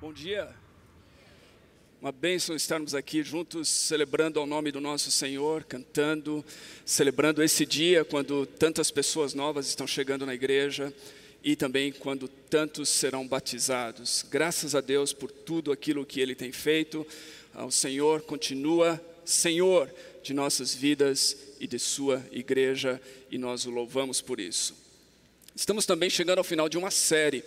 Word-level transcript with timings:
Bom 0.00 0.12
dia. 0.12 0.54
Uma 2.00 2.12
bênção 2.12 2.54
estarmos 2.54 2.94
aqui 2.94 3.22
juntos, 3.22 3.68
celebrando 3.68 4.38
ao 4.38 4.46
nome 4.46 4.70
do 4.70 4.80
nosso 4.80 5.10
Senhor, 5.10 5.64
cantando, 5.64 6.44
celebrando 6.84 7.42
esse 7.42 7.66
dia 7.66 8.04
quando 8.04 8.46
tantas 8.46 8.90
pessoas 8.90 9.34
novas 9.34 9.66
estão 9.66 9.86
chegando 9.86 10.24
na 10.24 10.34
igreja 10.34 10.94
e 11.42 11.56
também 11.56 11.90
quando 11.90 12.28
tantos 12.28 12.88
serão 12.88 13.26
batizados. 13.26 14.24
Graças 14.30 14.74
a 14.74 14.80
Deus 14.80 15.12
por 15.12 15.30
tudo 15.30 15.72
aquilo 15.72 16.04
que 16.04 16.20
Ele 16.20 16.34
tem 16.34 16.52
feito. 16.52 17.06
O 17.54 17.70
Senhor 17.70 18.20
continua 18.22 19.00
Senhor 19.24 19.90
de 20.22 20.34
nossas 20.34 20.74
vidas 20.74 21.36
e 21.60 21.66
de 21.66 21.78
Sua 21.78 22.24
igreja 22.30 23.00
e 23.30 23.38
nós 23.38 23.66
o 23.66 23.70
louvamos 23.70 24.20
por 24.20 24.40
isso. 24.40 24.74
Estamos 25.54 25.86
também 25.86 26.10
chegando 26.10 26.38
ao 26.38 26.44
final 26.44 26.68
de 26.68 26.76
uma 26.76 26.90
série 26.90 27.42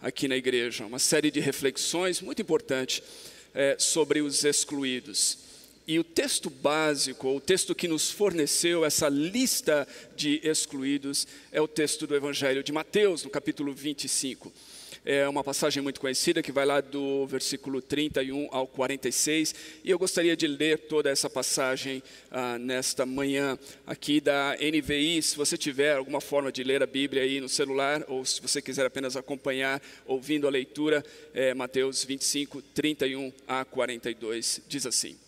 aqui 0.00 0.28
na 0.28 0.36
igreja, 0.36 0.86
uma 0.86 0.98
série 0.98 1.30
de 1.30 1.40
reflexões 1.40 2.20
muito 2.20 2.40
importante 2.40 3.02
é, 3.54 3.76
sobre 3.78 4.20
os 4.20 4.44
excluídos. 4.44 5.38
E 5.86 5.98
o 5.98 6.04
texto 6.04 6.48
básico, 6.48 7.28
o 7.28 7.40
texto 7.40 7.74
que 7.74 7.86
nos 7.86 8.10
forneceu 8.10 8.84
essa 8.84 9.08
lista 9.08 9.86
de 10.16 10.40
excluídos, 10.42 11.26
é 11.52 11.60
o 11.60 11.68
texto 11.68 12.06
do 12.06 12.16
Evangelho 12.16 12.62
de 12.62 12.72
Mateus, 12.72 13.22
no 13.22 13.30
capítulo 13.30 13.74
25. 13.74 14.50
É 15.06 15.28
uma 15.28 15.44
passagem 15.44 15.82
muito 15.82 16.00
conhecida 16.00 16.42
que 16.42 16.50
vai 16.50 16.64
lá 16.64 16.80
do 16.80 17.26
versículo 17.26 17.82
31 17.82 18.48
ao 18.50 18.66
46. 18.66 19.54
E 19.84 19.90
eu 19.90 19.98
gostaria 19.98 20.34
de 20.34 20.46
ler 20.46 20.78
toda 20.78 21.10
essa 21.10 21.28
passagem 21.28 22.02
ah, 22.30 22.58
nesta 22.58 23.04
manhã 23.04 23.58
aqui 23.86 24.18
da 24.18 24.56
NVI. 24.56 25.20
Se 25.20 25.36
você 25.36 25.58
tiver 25.58 25.96
alguma 25.96 26.22
forma 26.22 26.50
de 26.50 26.64
ler 26.64 26.82
a 26.82 26.86
Bíblia 26.86 27.22
aí 27.22 27.38
no 27.38 27.50
celular, 27.50 28.02
ou 28.08 28.24
se 28.24 28.40
você 28.40 28.62
quiser 28.62 28.86
apenas 28.86 29.14
acompanhar 29.14 29.82
ouvindo 30.06 30.46
a 30.46 30.50
leitura, 30.50 31.04
é 31.34 31.52
Mateus 31.52 32.02
25, 32.02 32.62
31 32.62 33.30
a 33.46 33.62
42. 33.62 34.62
Diz 34.66 34.86
assim. 34.86 35.18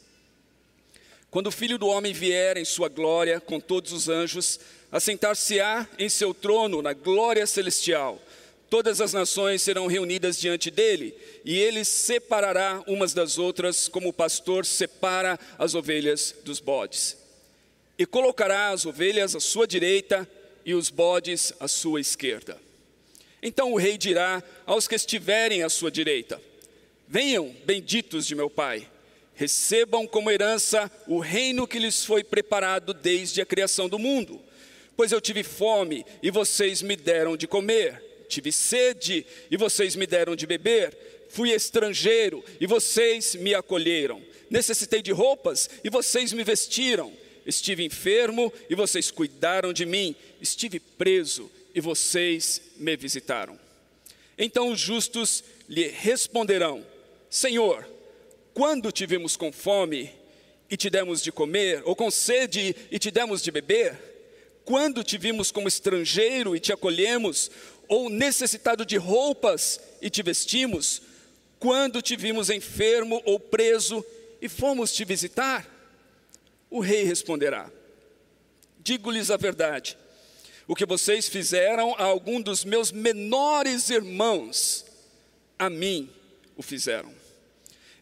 Quando 1.31 1.49
o 1.49 1.53
Filho 1.53 1.77
do 1.77 1.87
Homem 1.87 2.15
vier 2.15 2.57
em 2.57 2.65
sua 2.65 2.89
glória 2.89 3.39
com 3.41 3.61
todos 3.61 3.93
os 3.93 4.09
anjos, 4.09 4.59
assentar-se-á 4.91 5.87
em 5.99 6.09
seu 6.09 6.33
trono 6.33 6.81
na 6.81 6.95
glória 6.95 7.47
celestial. 7.47 8.19
Todas 8.69 9.01
as 9.01 9.13
nações 9.13 9.63
serão 9.63 9.87
reunidas 9.87 10.39
diante 10.39 10.71
dele, 10.71 11.15
e 11.45 11.57
ele 11.57 11.85
separará 11.85 12.83
umas 12.87 13.15
das 13.15 13.39
outras, 13.39 13.87
como 13.87 14.09
o 14.09 14.13
pastor 14.13 14.67
separa 14.67 15.39
as 15.57 15.75
ovelhas 15.75 16.35
dos 16.45 16.59
bodes. 16.59 17.17
E 17.97 18.05
colocará 18.05 18.71
as 18.71 18.85
ovelhas 18.85 19.37
à 19.37 19.41
sua 19.41 19.67
direita 19.67 20.29
e 20.65 20.75
os 20.75 20.91
bodes 20.91 21.53
à 21.61 21.69
sua 21.69 22.01
esquerda. 22.01 22.61
Então 23.41 23.73
o 23.73 23.77
rei 23.77 23.97
dirá 23.97 24.43
aos 24.67 24.89
que 24.89 24.97
estiverem 24.97 25.63
à 25.63 25.69
sua 25.69 25.91
direita: 25.91 26.43
Venham, 27.07 27.55
benditos 27.65 28.27
de 28.27 28.35
meu 28.35 28.51
Pai, 28.51 28.89
recebam 29.35 30.09
como 30.09 30.31
herança 30.31 30.91
o 31.07 31.21
reino 31.21 31.69
que 31.69 31.79
lhes 31.79 32.05
foi 32.05 32.25
preparado 32.25 32.93
desde 32.93 33.41
a 33.41 33.47
criação 33.47 33.89
do 33.89 33.99
mundo. 33.99 34.41
Pois 34.97 35.13
eu 35.13 35.21
tive 35.21 35.45
fome 35.45 36.05
e 36.21 36.31
vocês 36.33 36.83
me 36.83 36.97
deram 36.97 37.37
de 37.37 37.47
comer 37.47 38.06
tive 38.29 38.53
sede 38.53 39.27
e 39.51 39.57
vocês 39.57 39.97
me 39.97 40.07
deram 40.07 40.37
de 40.37 40.47
beber, 40.47 40.97
fui 41.29 41.53
estrangeiro 41.53 42.45
e 42.61 42.67
vocês 42.67 43.35
me 43.35 43.55
acolheram, 43.55 44.23
necessitei 44.51 45.03
de 45.03 45.13
roupas 45.13 45.69
e 45.83 45.91
vocês 45.91 46.33
me 46.33 46.45
vestiram, 46.45 47.13
estive 47.45 47.85
enfermo 47.85 48.53
e 48.69 48.75
vocês 48.75 49.11
cuidaram 49.11 49.73
de 49.73 49.87
mim, 49.87 50.15
estive 50.41 50.81
preso 50.81 51.51
e 51.75 51.81
vocês 51.81 52.61
me 52.77 52.97
visitaram. 52.97 53.59
Então 54.39 54.71
os 54.71 54.81
justos 54.81 55.45
lhe 55.69 55.89
responderão: 55.89 56.85
Senhor, 57.31 57.87
quando 58.55 58.91
te 58.91 59.07
vimos 59.07 59.37
com 59.37 59.53
fome 59.53 60.11
e 60.71 60.77
te 60.77 60.91
demos 60.91 61.23
de 61.23 61.31
comer, 61.31 61.83
ou 61.85 61.95
com 61.95 62.11
sede 62.11 62.75
e 62.91 62.99
te 62.99 63.11
demos 63.11 63.43
de 63.43 63.51
beber? 63.51 63.97
Quando 64.65 65.05
te 65.05 65.17
vimos 65.17 65.53
como 65.53 65.69
estrangeiro 65.69 66.57
e 66.57 66.59
te 66.59 66.73
acolhemos, 66.73 67.51
ou 67.89 68.09
necessitado 68.09 68.85
de 68.85 68.97
roupas 68.97 69.81
e 70.01 70.11
te 70.11 70.23
vestimos? 70.23 71.03
Quando 71.59 72.03
te 72.03 72.17
vimos 72.17 72.51
enfermo 72.51 73.23
ou 73.25 73.41
preso 73.41 74.05
e 74.41 74.49
fomos 74.49 74.93
te 74.93 75.05
visitar? 75.05 75.67
O 76.71 76.81
rei 76.81 77.05
responderá: 77.05 77.71
Digo-lhes 78.79 79.31
a 79.31 79.37
verdade. 79.37 79.97
O 80.69 80.75
que 80.75 80.85
vocês 80.85 81.29
fizeram 81.29 81.95
a 81.97 82.05
algum 82.05 82.41
dos 82.41 82.65
meus 82.65 82.91
menores 82.91 83.89
irmãos, 83.89 84.85
a 85.59 85.71
mim 85.71 86.11
o 86.57 86.63
fizeram. 86.63 87.15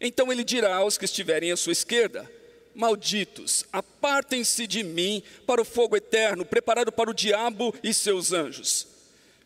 Então 0.01 0.33
ele 0.33 0.43
dirá 0.43 0.77
aos 0.77 0.97
que 0.97 1.05
estiverem 1.05 1.53
à 1.53 1.57
sua 1.57 1.73
esquerda: 1.73 2.31
Malditos, 2.75 3.65
apartem-se 3.73 4.67
de 4.67 4.83
mim 4.83 5.23
para 5.47 5.61
o 5.61 5.65
fogo 5.65 5.97
eterno, 5.97 6.45
preparado 6.45 6.91
para 6.91 7.11
o 7.11 7.15
diabo 7.15 7.75
e 7.83 7.95
seus 7.95 8.33
anjos 8.33 8.94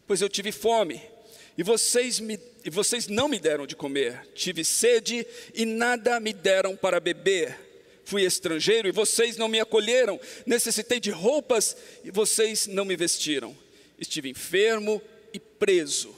pois 0.09 0.23
eu 0.23 0.29
tive 0.29 0.51
fome, 0.51 1.01
e 1.57 1.63
vocês, 1.63 2.19
me, 2.19 2.41
e 2.65 2.71
vocês 2.71 3.09
não 3.09 3.29
me 3.29 3.39
deram 3.39 3.67
de 3.67 3.77
comer, 3.77 4.27
tive 4.35 4.65
sede 4.65 5.27
e 5.53 5.67
nada 5.67 6.19
me 6.19 6.33
deram 6.33 6.75
para 6.75 6.99
beber. 6.99 7.57
Fui 8.05 8.23
estrangeiro 8.23 8.89
e 8.89 8.93
vocês 8.93 9.37
não 9.37 9.49
me 9.49 9.61
acolheram, 9.61 10.19
necessitei 10.47 10.99
de 10.99 11.11
roupas 11.11 11.77
e 12.03 12.11
vocês 12.11 12.67
não 12.67 12.87
me 12.87 12.97
vestiram. 12.97 13.55
Estive 13.99 14.31
enfermo 14.31 15.03
e 15.35 15.39
preso 15.39 16.17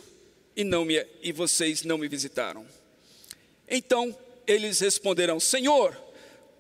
e, 0.54 0.62
não 0.62 0.84
me, 0.84 1.04
e 1.20 1.32
vocês 1.32 1.82
não 1.82 1.98
me 1.98 2.06
visitaram. 2.06 2.64
Então 3.68 4.16
eles 4.46 4.78
responderão: 4.78 5.40
Senhor, 5.40 5.96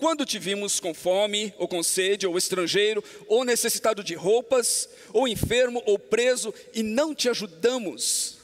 quando 0.00 0.24
te 0.24 0.38
vimos 0.38 0.80
com 0.80 0.94
fome, 0.94 1.54
ou 1.58 1.68
com 1.68 1.82
sede, 1.82 2.26
ou 2.26 2.38
estrangeiro, 2.38 3.04
ou 3.28 3.44
necessitado 3.44 4.02
de 4.02 4.14
roupas, 4.14 4.88
ou 5.12 5.28
enfermo, 5.28 5.82
ou 5.84 5.98
preso, 5.98 6.54
e 6.72 6.82
não 6.82 7.14
te 7.14 7.28
ajudamos? 7.28 8.38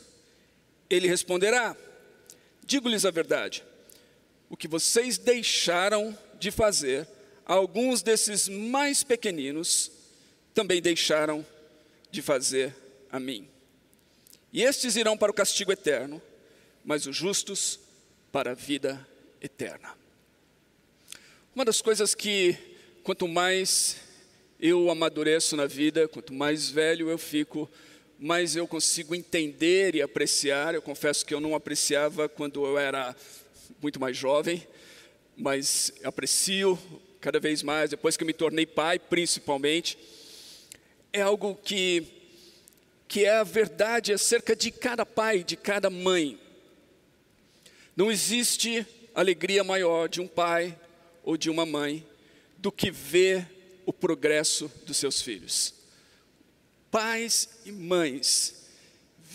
Ele 0.90 1.08
responderá: 1.08 1.74
Digo-lhes 2.64 3.06
a 3.06 3.10
verdade, 3.10 3.64
o 4.50 4.56
que 4.56 4.68
vocês 4.68 5.16
deixaram 5.16 6.16
de 6.38 6.50
fazer, 6.50 7.08
alguns 7.46 8.02
desses 8.02 8.48
mais 8.48 9.02
pequeninos 9.02 9.90
também 10.52 10.82
deixaram 10.82 11.44
de 12.10 12.20
fazer 12.20 12.76
a 13.10 13.18
mim. 13.18 13.48
E 14.52 14.62
estes 14.62 14.94
irão 14.94 15.16
para 15.16 15.32
o 15.32 15.34
castigo 15.34 15.72
eterno, 15.72 16.20
mas 16.84 17.06
os 17.06 17.16
justos 17.16 17.80
para 18.30 18.50
a 18.50 18.54
vida 18.54 19.06
eterna. 19.40 20.05
Uma 21.56 21.64
das 21.64 21.80
coisas 21.80 22.14
que, 22.14 22.54
quanto 23.02 23.26
mais 23.26 23.96
eu 24.60 24.90
amadureço 24.90 25.56
na 25.56 25.64
vida, 25.64 26.06
quanto 26.06 26.34
mais 26.34 26.68
velho 26.68 27.08
eu 27.08 27.16
fico, 27.16 27.66
mais 28.18 28.54
eu 28.54 28.68
consigo 28.68 29.14
entender 29.14 29.94
e 29.94 30.02
apreciar. 30.02 30.74
Eu 30.74 30.82
confesso 30.82 31.24
que 31.24 31.32
eu 31.32 31.40
não 31.40 31.54
apreciava 31.54 32.28
quando 32.28 32.62
eu 32.66 32.76
era 32.76 33.16
muito 33.80 33.98
mais 33.98 34.14
jovem, 34.14 34.68
mas 35.34 35.94
aprecio 36.04 36.78
cada 37.22 37.40
vez 37.40 37.62
mais, 37.62 37.88
depois 37.88 38.18
que 38.18 38.22
eu 38.22 38.26
me 38.26 38.34
tornei 38.34 38.66
pai, 38.66 38.98
principalmente. 38.98 39.96
É 41.10 41.22
algo 41.22 41.54
que, 41.54 42.06
que 43.08 43.24
é 43.24 43.34
a 43.34 43.44
verdade 43.44 44.12
acerca 44.12 44.54
de 44.54 44.70
cada 44.70 45.06
pai, 45.06 45.42
de 45.42 45.56
cada 45.56 45.88
mãe. 45.88 46.38
Não 47.96 48.12
existe 48.12 48.86
alegria 49.14 49.64
maior 49.64 50.06
de 50.06 50.20
um 50.20 50.28
pai 50.28 50.78
ou 51.26 51.36
de 51.36 51.50
uma 51.50 51.66
mãe 51.66 52.06
do 52.56 52.72
que 52.72 52.90
ver 52.90 53.46
o 53.84 53.92
progresso 53.92 54.72
dos 54.86 54.96
seus 54.96 55.20
filhos. 55.20 55.74
Pais 56.90 57.48
e 57.66 57.72
mães 57.72 58.56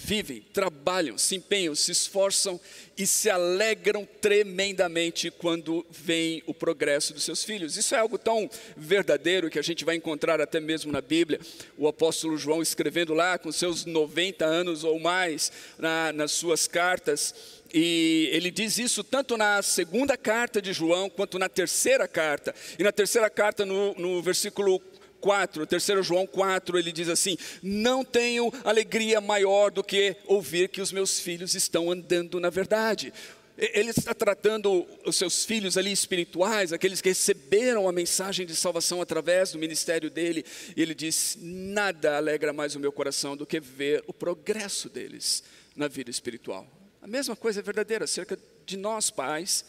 vivem, 0.04 0.42
trabalham, 0.54 1.18
se 1.18 1.36
empenham, 1.36 1.76
se 1.76 1.92
esforçam 1.92 2.60
e 2.98 3.06
se 3.06 3.30
alegram 3.30 4.08
tremendamente 4.20 5.30
quando 5.30 5.86
veem 5.92 6.42
o 6.48 6.54
progresso 6.54 7.14
dos 7.14 7.24
seus 7.24 7.44
filhos. 7.44 7.78
Isso 7.78 7.94
é 7.94 8.00
algo 8.00 8.18
tão 8.18 8.50
verdadeiro 8.76 9.50
que 9.50 9.60
a 9.60 9.62
gente 9.62 9.86
vai 9.86 9.96
encontrar 9.96 10.42
até 10.42 10.60
mesmo 10.60 10.92
na 10.92 11.02
Bíblia. 11.02 11.40
O 11.78 11.88
apóstolo 11.88 12.38
João 12.38 12.62
escrevendo 12.62 13.14
lá 13.14 13.38
com 13.38 13.52
seus 13.52 13.86
90 13.86 14.44
anos 14.44 14.84
ou 14.84 15.00
mais 15.00 15.52
na, 15.78 16.12
nas 16.12 16.32
suas 16.32 16.68
cartas. 16.68 17.61
E 17.74 18.30
ele 18.34 18.52
diz 18.52 18.78
isso 18.78 19.04
tanto 19.04 19.38
na 19.38 19.62
segunda 19.62 20.18
carta 20.18 20.62
de 20.62 20.74
João 20.74 21.10
quanto 21.10 21.40
na 21.40 21.48
terceira 21.48 22.08
carta. 22.08 22.54
E 22.78 22.84
na 22.84 22.92
terceira 22.92 23.30
carta, 23.30 23.66
no, 23.66 23.94
no 23.96 24.22
versículo 24.22 24.82
4, 25.22 25.66
3 25.66 26.06
João 26.06 26.28
4, 26.28 26.78
ele 26.78 26.92
diz 26.92 27.08
assim: 27.08 27.38
Não 27.62 28.04
tenho 28.04 28.52
alegria 28.64 29.22
maior 29.22 29.72
do 29.72 29.84
que 29.84 30.18
ouvir 30.26 30.68
que 30.68 30.82
os 30.82 30.92
meus 30.92 31.20
filhos 31.20 31.56
estão 31.56 31.92
andando 31.92 32.40
na 32.40 32.50
verdade. 32.50 33.14
Ele 33.58 33.92
está 33.92 34.14
tratando 34.14 34.88
os 35.06 35.16
seus 35.16 35.46
filhos 35.46 35.78
ali 35.78 35.92
espirituais, 35.92 36.74
aqueles 36.74 37.00
que 37.00 37.10
receberam 37.10 37.88
a 37.88 37.92
mensagem 37.92 38.46
de 38.46 38.56
salvação 38.56 39.02
através 39.02 39.52
do 39.52 39.60
ministério 39.60 40.10
dele, 40.10 40.44
e 40.76 40.82
ele 40.82 40.96
diz: 40.96 41.38
Nada 41.40 42.18
alegra 42.18 42.52
mais 42.52 42.76
o 42.76 42.80
meu 42.80 42.92
coração 42.92 43.38
do 43.38 43.46
que 43.46 43.60
ver 43.60 44.04
o 44.08 44.14
progresso 44.14 44.90
deles 44.90 45.44
na 45.76 45.88
vida 45.88 46.10
espiritual. 46.10 46.81
A 47.02 47.08
mesma 47.08 47.36
coisa 47.36 47.60
é 47.60 47.64
verdadeira 47.64 48.06
acerca 48.06 48.38
de 48.66 48.78
nós, 48.78 49.10
pais, 49.10 49.66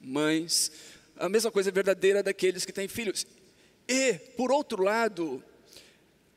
mães, 0.00 0.72
a 1.16 1.28
mesma 1.28 1.50
coisa 1.50 1.70
é 1.70 1.72
verdadeira 1.72 2.22
daqueles 2.22 2.64
que 2.64 2.72
têm 2.72 2.88
filhos. 2.88 3.24
E, 3.86 4.14
por 4.36 4.50
outro 4.50 4.82
lado, 4.82 5.42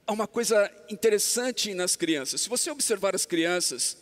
há 0.06 0.14
uma 0.14 0.28
coisa 0.28 0.72
interessante 0.90 1.74
nas 1.74 1.96
crianças. 1.96 2.42
Se 2.42 2.50
você 2.50 2.70
observar 2.70 3.16
as 3.16 3.26
crianças, 3.26 3.98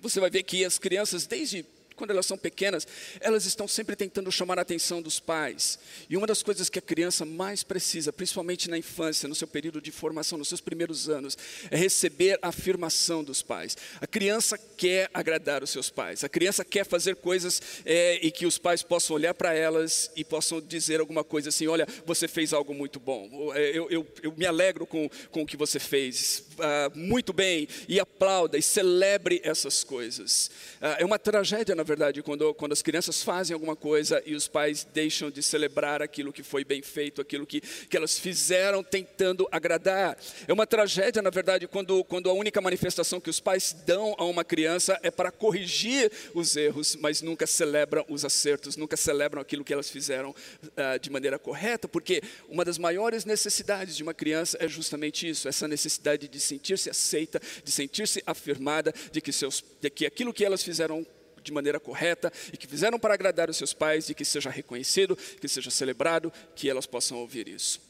você 0.00 0.18
vai 0.18 0.28
ver 0.28 0.42
que 0.42 0.64
as 0.64 0.76
crianças, 0.78 1.26
desde 1.26 1.64
quando 1.96 2.10
elas 2.10 2.26
são 2.26 2.36
pequenas, 2.36 2.86
elas 3.20 3.46
estão 3.46 3.68
sempre 3.68 3.96
tentando 3.96 4.30
chamar 4.30 4.58
a 4.58 4.62
atenção 4.62 5.00
dos 5.00 5.20
pais. 5.20 5.78
E 6.08 6.16
uma 6.16 6.26
das 6.26 6.42
coisas 6.42 6.68
que 6.68 6.78
a 6.78 6.82
criança 6.82 7.24
mais 7.24 7.62
precisa, 7.62 8.12
principalmente 8.12 8.68
na 8.68 8.76
infância, 8.76 9.28
no 9.28 9.34
seu 9.34 9.46
período 9.46 9.80
de 9.80 9.90
formação, 9.90 10.38
nos 10.38 10.48
seus 10.48 10.60
primeiros 10.60 11.08
anos, 11.08 11.36
é 11.70 11.76
receber 11.76 12.38
a 12.42 12.48
afirmação 12.48 13.22
dos 13.22 13.42
pais. 13.42 13.76
A 14.00 14.06
criança 14.06 14.58
quer 14.58 15.08
agradar 15.14 15.62
os 15.62 15.70
seus 15.70 15.90
pais. 15.90 16.24
A 16.24 16.28
criança 16.28 16.64
quer 16.64 16.84
fazer 16.84 17.16
coisas 17.16 17.62
é, 17.84 18.18
e 18.22 18.30
que 18.30 18.46
os 18.46 18.58
pais 18.58 18.82
possam 18.82 19.14
olhar 19.14 19.34
para 19.34 19.54
elas 19.54 20.10
e 20.16 20.24
possam 20.24 20.60
dizer 20.60 21.00
alguma 21.00 21.22
coisa 21.22 21.48
assim: 21.50 21.66
olha, 21.66 21.86
você 22.04 22.26
fez 22.26 22.52
algo 22.52 22.74
muito 22.74 22.98
bom. 22.98 23.52
Eu, 23.54 23.88
eu, 23.90 24.06
eu 24.22 24.32
me 24.36 24.46
alegro 24.46 24.86
com, 24.86 25.08
com 25.30 25.42
o 25.42 25.46
que 25.46 25.56
você 25.56 25.78
fez. 25.78 26.44
Ah, 26.58 26.90
muito 26.94 27.32
bem. 27.32 27.68
E 27.88 28.00
aplauda 28.00 28.58
e 28.58 28.62
celebre 28.62 29.40
essas 29.44 29.84
coisas. 29.84 30.50
Ah, 30.80 30.96
é 30.98 31.04
uma 31.04 31.18
tragédia, 31.18 31.74
na 31.74 31.83
verdade, 31.84 32.22
quando, 32.22 32.52
quando 32.54 32.72
as 32.72 32.82
crianças 32.82 33.22
fazem 33.22 33.54
alguma 33.54 33.76
coisa 33.76 34.22
e 34.26 34.34
os 34.34 34.48
pais 34.48 34.86
deixam 34.92 35.30
de 35.30 35.42
celebrar 35.42 36.02
aquilo 36.02 36.32
que 36.32 36.42
foi 36.42 36.64
bem 36.64 36.82
feito, 36.82 37.20
aquilo 37.20 37.46
que, 37.46 37.60
que 37.60 37.96
elas 37.96 38.18
fizeram 38.18 38.82
tentando 38.82 39.46
agradar. 39.50 40.16
É 40.46 40.52
uma 40.52 40.66
tragédia, 40.66 41.22
na 41.22 41.30
verdade, 41.30 41.66
quando, 41.66 42.02
quando 42.04 42.28
a 42.28 42.32
única 42.32 42.60
manifestação 42.60 43.20
que 43.20 43.30
os 43.30 43.40
pais 43.40 43.76
dão 43.86 44.14
a 44.18 44.24
uma 44.24 44.44
criança 44.44 44.98
é 45.02 45.10
para 45.10 45.30
corrigir 45.30 46.10
os 46.34 46.56
erros, 46.56 46.96
mas 46.96 47.22
nunca 47.22 47.46
celebram 47.46 48.04
os 48.08 48.24
acertos, 48.24 48.76
nunca 48.76 48.96
celebram 48.96 49.40
aquilo 49.40 49.64
que 49.64 49.72
elas 49.72 49.90
fizeram 49.90 50.30
uh, 50.30 50.98
de 51.00 51.10
maneira 51.10 51.38
correta, 51.38 51.86
porque 51.86 52.22
uma 52.48 52.64
das 52.64 52.78
maiores 52.78 53.24
necessidades 53.24 53.96
de 53.96 54.02
uma 54.02 54.14
criança 54.14 54.56
é 54.60 54.68
justamente 54.68 55.28
isso, 55.28 55.48
essa 55.48 55.68
necessidade 55.68 56.28
de 56.28 56.40
sentir-se 56.40 56.90
aceita, 56.90 57.40
de 57.62 57.70
sentir-se 57.70 58.22
afirmada, 58.26 58.92
de 59.12 59.20
que, 59.20 59.32
seus, 59.32 59.64
de 59.80 59.90
que 59.90 60.06
aquilo 60.06 60.32
que 60.32 60.44
elas 60.44 60.62
fizeram 60.62 61.06
de 61.44 61.52
maneira 61.52 61.78
correta 61.78 62.32
e 62.52 62.56
que 62.56 62.66
fizeram 62.66 62.98
para 62.98 63.14
agradar 63.14 63.48
os 63.48 63.56
seus 63.56 63.72
pais 63.72 64.08
e 64.08 64.14
que 64.14 64.24
seja 64.24 64.50
reconhecido, 64.50 65.14
que 65.14 65.46
seja 65.46 65.70
celebrado, 65.70 66.32
que 66.56 66.68
elas 66.68 66.86
possam 66.86 67.18
ouvir 67.18 67.46
isso. 67.46 67.80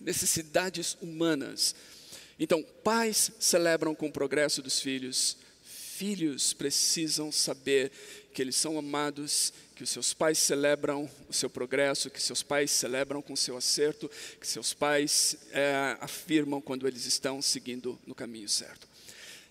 Necessidades 0.00 0.96
humanas. 1.00 1.74
Então, 2.38 2.62
pais 2.82 3.30
celebram 3.38 3.94
com 3.94 4.08
o 4.08 4.12
progresso 4.12 4.62
dos 4.62 4.80
filhos, 4.80 5.36
filhos 5.62 6.54
precisam 6.54 7.30
saber 7.30 7.92
que 8.32 8.40
eles 8.40 8.56
são 8.56 8.78
amados, 8.78 9.52
que 9.76 9.82
os 9.82 9.90
seus 9.90 10.14
pais 10.14 10.38
celebram 10.38 11.10
o 11.28 11.32
seu 11.32 11.50
progresso, 11.50 12.08
que 12.08 12.22
seus 12.22 12.42
pais 12.42 12.70
celebram 12.70 13.20
com 13.20 13.34
o 13.34 13.36
seu 13.36 13.56
acerto, 13.56 14.10
que 14.40 14.46
seus 14.46 14.72
pais 14.72 15.36
é, 15.52 15.98
afirmam 16.00 16.60
quando 16.60 16.88
eles 16.88 17.04
estão 17.04 17.42
seguindo 17.42 17.98
no 18.06 18.14
caminho 18.14 18.48
certo. 18.48 18.88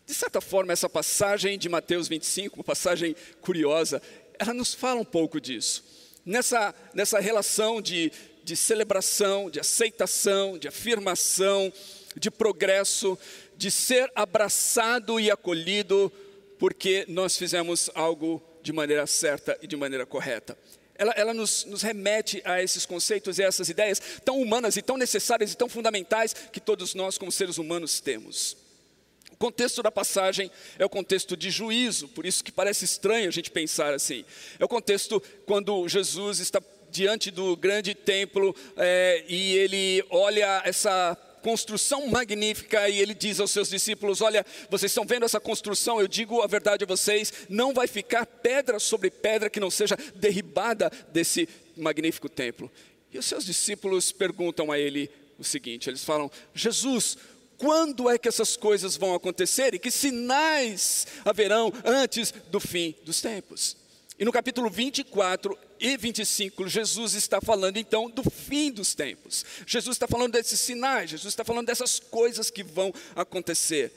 De 0.09 0.15
certa 0.15 0.41
forma, 0.41 0.73
essa 0.73 0.89
passagem 0.89 1.55
de 1.55 1.69
Mateus 1.69 2.07
25, 2.07 2.55
uma 2.55 2.63
passagem 2.63 3.15
curiosa, 3.41 4.01
ela 4.39 4.55
nos 4.55 4.73
fala 4.73 4.99
um 4.99 5.05
pouco 5.05 5.39
disso. 5.39 5.85
Nessa, 6.25 6.73
nessa 6.95 7.19
relação 7.19 7.79
de, 7.79 8.11
de 8.43 8.55
celebração, 8.55 9.51
de 9.51 9.59
aceitação, 9.59 10.57
de 10.57 10.67
afirmação, 10.67 11.71
de 12.15 12.31
progresso, 12.31 13.19
de 13.55 13.69
ser 13.69 14.11
abraçado 14.15 15.19
e 15.19 15.29
acolhido, 15.29 16.11
porque 16.57 17.05
nós 17.07 17.37
fizemos 17.37 17.91
algo 17.93 18.41
de 18.63 18.73
maneira 18.73 19.05
certa 19.05 19.59
e 19.61 19.67
de 19.67 19.77
maneira 19.77 20.07
correta. 20.07 20.57
Ela, 20.95 21.11
ela 21.11 21.33
nos, 21.35 21.65
nos, 21.65 21.83
remete 21.83 22.41
a 22.43 22.63
esses 22.63 22.83
conceitos 22.83 23.37
e 23.37 23.43
a 23.43 23.47
essas 23.47 23.69
ideias 23.69 24.01
tão 24.25 24.41
humanas 24.41 24.75
e 24.75 24.81
tão 24.81 24.97
necessárias 24.97 25.53
e 25.53 25.55
tão 25.55 25.69
fundamentais 25.69 26.33
que 26.33 26.59
todos 26.59 26.95
nós, 26.95 27.15
como 27.15 27.31
seres 27.31 27.59
humanos, 27.59 27.99
temos 27.99 28.68
contexto 29.39 29.81
da 29.81 29.89
passagem 29.89 30.51
é 30.77 30.85
o 30.85 30.89
contexto 30.89 31.37
de 31.37 31.49
juízo, 31.49 32.09
por 32.09 32.25
isso 32.25 32.43
que 32.43 32.51
parece 32.51 32.83
estranho 32.83 33.29
a 33.29 33.31
gente 33.31 33.49
pensar 33.49 33.93
assim. 33.93 34.25
É 34.59 34.65
o 34.65 34.67
contexto 34.67 35.23
quando 35.45 35.87
Jesus 35.87 36.39
está 36.39 36.61
diante 36.91 37.31
do 37.31 37.55
grande 37.55 37.95
templo 37.95 38.53
é, 38.75 39.23
e 39.27 39.55
ele 39.57 40.03
olha 40.09 40.61
essa 40.65 41.17
construção 41.41 42.07
magnífica 42.07 42.89
e 42.89 42.99
ele 42.99 43.13
diz 43.13 43.39
aos 43.39 43.51
seus 43.51 43.69
discípulos: 43.69 44.21
Olha, 44.21 44.45
vocês 44.69 44.91
estão 44.91 45.05
vendo 45.05 45.25
essa 45.25 45.39
construção? 45.39 46.01
Eu 46.01 46.07
digo 46.07 46.41
a 46.41 46.47
verdade 46.47 46.83
a 46.83 46.87
vocês: 46.87 47.31
não 47.47 47.73
vai 47.73 47.87
ficar 47.87 48.25
pedra 48.25 48.77
sobre 48.77 49.09
pedra 49.09 49.49
que 49.49 49.59
não 49.59 49.71
seja 49.71 49.97
derribada 50.15 50.91
desse 51.13 51.47
magnífico 51.77 52.27
templo. 52.27 52.69
E 53.11 53.17
os 53.17 53.25
seus 53.25 53.45
discípulos 53.45 54.11
perguntam 54.11 54.69
a 54.69 54.77
ele 54.77 55.09
o 55.37 55.43
seguinte: 55.45 55.89
eles 55.89 56.03
falam, 56.03 56.29
Jesus, 56.53 57.17
quando 57.59 58.09
é 58.09 58.17
que 58.17 58.27
essas 58.27 58.55
coisas 58.55 58.95
vão 58.95 59.13
acontecer 59.13 59.75
e 59.75 59.79
que 59.79 59.91
sinais 59.91 61.05
haverão 61.25 61.71
antes 61.83 62.33
do 62.49 62.59
fim 62.59 62.95
dos 63.03 63.21
tempos. 63.21 63.77
E 64.17 64.25
no 64.25 64.31
capítulo 64.31 64.69
24 64.69 65.57
e 65.79 65.95
25, 65.95 66.67
Jesus 66.67 67.13
está 67.13 67.39
falando 67.39 67.77
então 67.77 68.09
do 68.09 68.23
fim 68.23 68.71
dos 68.71 68.95
tempos. 68.95 69.45
Jesus 69.67 69.95
está 69.95 70.07
falando 70.07 70.33
desses 70.33 70.59
sinais, 70.59 71.09
Jesus 71.09 71.33
está 71.33 71.43
falando 71.43 71.67
dessas 71.67 71.99
coisas 71.99 72.49
que 72.49 72.63
vão 72.63 72.93
acontecer. 73.15 73.91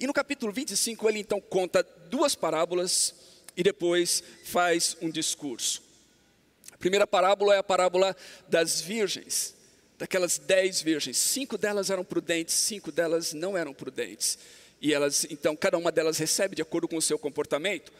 E 0.00 0.06
no 0.06 0.12
capítulo 0.12 0.52
25 0.52 1.08
ele 1.08 1.18
então 1.18 1.40
conta 1.40 1.82
duas 2.08 2.34
parábolas 2.36 3.14
e 3.56 3.62
depois 3.62 4.22
faz 4.44 4.96
um 5.02 5.10
discurso. 5.10 5.82
A 6.72 6.76
primeira 6.76 7.06
parábola 7.06 7.54
é 7.54 7.58
a 7.58 7.64
parábola 7.64 8.16
das 8.48 8.80
virgens 8.80 9.57
daquelas 9.98 10.38
dez 10.38 10.80
virgens, 10.80 11.18
cinco 11.18 11.58
delas 11.58 11.90
eram 11.90 12.04
prudentes, 12.04 12.54
cinco 12.54 12.92
delas 12.92 13.32
não 13.32 13.56
eram 13.56 13.74
prudentes. 13.74 14.38
E 14.80 14.94
elas, 14.94 15.26
então, 15.28 15.56
cada 15.56 15.76
uma 15.76 15.90
delas 15.90 16.18
recebe 16.18 16.54
de 16.54 16.62
acordo 16.62 16.86
com 16.86 16.96
o 16.96 17.02
seu 17.02 17.18
comportamento. 17.18 17.92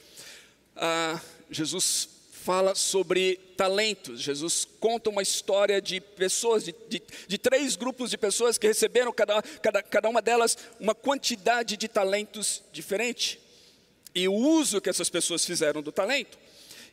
Ah, 0.76 1.20
Jesus 1.50 2.08
fala 2.44 2.74
sobre 2.74 3.36
talentos. 3.56 4.20
Jesus 4.20 4.66
conta 4.78 5.10
uma 5.10 5.22
história 5.22 5.82
de 5.82 6.00
pessoas, 6.00 6.64
de, 6.64 6.74
de, 6.88 7.02
de, 7.26 7.36
três 7.36 7.74
grupos 7.74 8.10
de 8.10 8.16
pessoas 8.16 8.56
que 8.56 8.66
receberam, 8.66 9.12
cada, 9.12 9.42
cada, 9.42 9.82
cada 9.82 10.08
uma 10.08 10.22
delas, 10.22 10.56
uma 10.78 10.94
quantidade 10.94 11.76
de 11.76 11.88
talentos 11.88 12.62
diferente. 12.72 13.40
E 14.14 14.28
o 14.28 14.32
uso 14.32 14.80
que 14.80 14.88
essas 14.88 15.10
pessoas 15.10 15.44
fizeram 15.44 15.82
do 15.82 15.90
talento. 15.90 16.38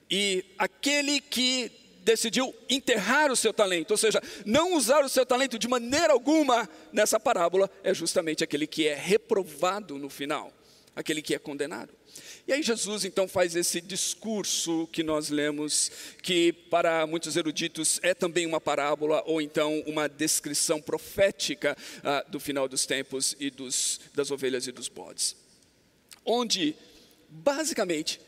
E 0.09 0.43
aquele 0.57 1.21
que 1.21 1.71
decidiu 2.05 2.53
enterrar 2.69 3.31
o 3.31 3.35
seu 3.35 3.51
talento, 3.51 3.91
ou 3.91 3.97
seja, 3.97 4.21
não 4.45 4.75
usar 4.75 5.03
o 5.03 5.09
seu 5.09 5.25
talento 5.25 5.57
de 5.57 5.67
maneira 5.67 6.13
alguma 6.13 6.69
nessa 6.93 7.19
parábola, 7.19 7.69
é 7.83 7.95
justamente 7.95 8.43
aquele 8.43 8.67
que 8.67 8.88
é 8.88 8.93
reprovado 8.93 9.97
no 9.97 10.07
final, 10.07 10.53
aquele 10.95 11.19
que 11.19 11.33
é 11.33 11.39
condenado. 11.39 11.91
E 12.47 12.53
aí 12.53 12.62
Jesus 12.62 13.05
então 13.05 13.27
faz 13.27 13.55
esse 13.55 13.81
discurso 13.81 14.88
que 14.93 15.01
nós 15.01 15.29
lemos, 15.29 15.91
que 16.21 16.53
para 16.53 17.07
muitos 17.07 17.35
eruditos 17.35 18.00
é 18.03 18.13
também 18.13 18.45
uma 18.45 18.62
parábola 18.62 19.24
ou 19.25 19.41
então 19.41 19.83
uma 19.88 20.07
descrição 20.07 20.79
profética 20.79 21.75
ah, 22.03 22.24
do 22.29 22.39
final 22.39 22.67
dos 22.67 22.85
tempos 22.85 23.35
e 23.39 23.50
dos, 23.50 24.00
das 24.13 24.29
ovelhas 24.29 24.67
e 24.67 24.71
dos 24.71 24.88
bodes. 24.88 25.35
Onde, 26.24 26.75
basicamente, 27.27 28.21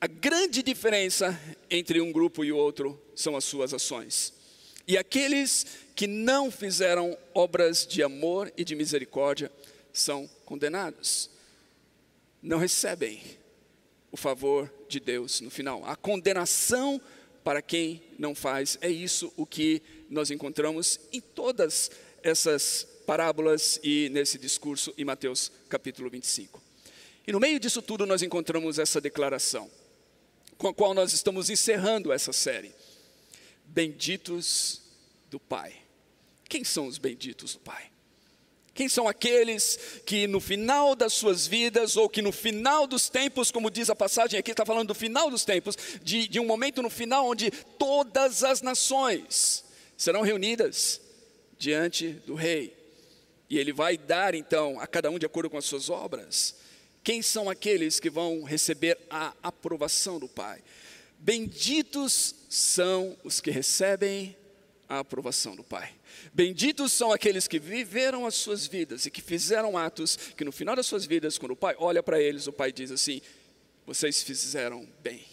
a 0.00 0.06
grande 0.06 0.62
diferença 0.62 1.38
entre 1.70 2.00
um 2.00 2.10
grupo 2.10 2.42
e 2.42 2.50
o 2.50 2.56
outro 2.56 3.00
são 3.14 3.36
as 3.36 3.44
suas 3.44 3.74
ações. 3.74 4.32
E 4.88 4.96
aqueles 4.96 5.66
que 5.94 6.06
não 6.06 6.50
fizeram 6.50 7.16
obras 7.34 7.86
de 7.86 8.02
amor 8.02 8.50
e 8.56 8.64
de 8.64 8.74
misericórdia 8.74 9.52
são 9.92 10.28
condenados. 10.44 11.28
não 12.42 12.58
recebem 12.58 13.20
o 14.10 14.16
favor 14.16 14.72
de 14.88 14.98
Deus 14.98 15.42
no 15.42 15.50
final. 15.50 15.84
A 15.84 15.94
condenação 15.94 16.98
para 17.44 17.60
quem 17.60 18.02
não 18.18 18.34
faz. 18.34 18.78
É 18.80 18.88
isso 18.88 19.32
o 19.36 19.44
que 19.44 19.82
nós 20.08 20.30
encontramos 20.30 20.98
em 21.12 21.20
todas 21.20 21.90
essas 22.22 22.86
parábolas 23.06 23.78
e 23.82 24.08
nesse 24.10 24.38
discurso 24.38 24.94
em 24.96 25.04
Mateus 25.04 25.52
capítulo 25.68 26.08
25. 26.08 26.62
E 27.26 27.32
no 27.32 27.38
meio 27.38 27.60
disso 27.60 27.82
tudo 27.82 28.06
nós 28.06 28.22
encontramos 28.22 28.78
essa 28.78 29.00
declaração, 29.00 29.70
com 30.60 30.68
a 30.68 30.74
qual 30.74 30.92
nós 30.92 31.14
estamos 31.14 31.48
encerrando 31.48 32.12
essa 32.12 32.34
série. 32.34 32.70
Benditos 33.64 34.82
do 35.30 35.40
Pai. 35.40 35.74
Quem 36.46 36.64
são 36.64 36.86
os 36.86 36.98
benditos 36.98 37.54
do 37.54 37.60
Pai? 37.60 37.90
Quem 38.74 38.86
são 38.86 39.08
aqueles 39.08 39.78
que 40.04 40.26
no 40.26 40.38
final 40.38 40.94
das 40.94 41.14
suas 41.14 41.46
vidas, 41.46 41.96
ou 41.96 42.10
que 42.10 42.20
no 42.20 42.30
final 42.30 42.86
dos 42.86 43.08
tempos, 43.08 43.50
como 43.50 43.70
diz 43.70 43.88
a 43.88 43.96
passagem 43.96 44.38
aqui, 44.38 44.50
está 44.50 44.66
falando 44.66 44.88
do 44.88 44.94
final 44.94 45.30
dos 45.30 45.46
tempos, 45.46 45.78
de, 46.02 46.28
de 46.28 46.38
um 46.38 46.44
momento 46.44 46.82
no 46.82 46.90
final 46.90 47.26
onde 47.26 47.50
todas 47.78 48.44
as 48.44 48.60
nações 48.60 49.64
serão 49.96 50.20
reunidas 50.20 51.00
diante 51.58 52.10
do 52.26 52.34
Rei, 52.34 52.76
e 53.48 53.58
Ele 53.58 53.72
vai 53.72 53.96
dar 53.96 54.34
então 54.34 54.78
a 54.78 54.86
cada 54.86 55.10
um 55.10 55.18
de 55.18 55.24
acordo 55.24 55.48
com 55.48 55.56
as 55.56 55.64
suas 55.64 55.88
obras. 55.88 56.59
Quem 57.02 57.22
são 57.22 57.48
aqueles 57.48 57.98
que 57.98 58.10
vão 58.10 58.42
receber 58.42 58.98
a 59.08 59.34
aprovação 59.42 60.18
do 60.18 60.28
Pai? 60.28 60.62
Benditos 61.18 62.34
são 62.48 63.16
os 63.24 63.40
que 63.40 63.50
recebem 63.50 64.36
a 64.88 64.98
aprovação 64.98 65.54
do 65.54 65.62
Pai. 65.62 65.92
Benditos 66.32 66.92
são 66.92 67.12
aqueles 67.12 67.46
que 67.46 67.58
viveram 67.58 68.26
as 68.26 68.34
suas 68.34 68.66
vidas 68.66 69.06
e 69.06 69.10
que 69.10 69.22
fizeram 69.22 69.78
atos 69.78 70.16
que 70.36 70.44
no 70.44 70.52
final 70.52 70.76
das 70.76 70.86
suas 70.86 71.06
vidas, 71.06 71.38
quando 71.38 71.52
o 71.52 71.56
Pai 71.56 71.74
olha 71.78 72.02
para 72.02 72.20
eles, 72.20 72.46
o 72.46 72.52
Pai 72.52 72.72
diz 72.72 72.90
assim: 72.90 73.20
vocês 73.86 74.22
fizeram 74.22 74.86
bem. 75.02 75.24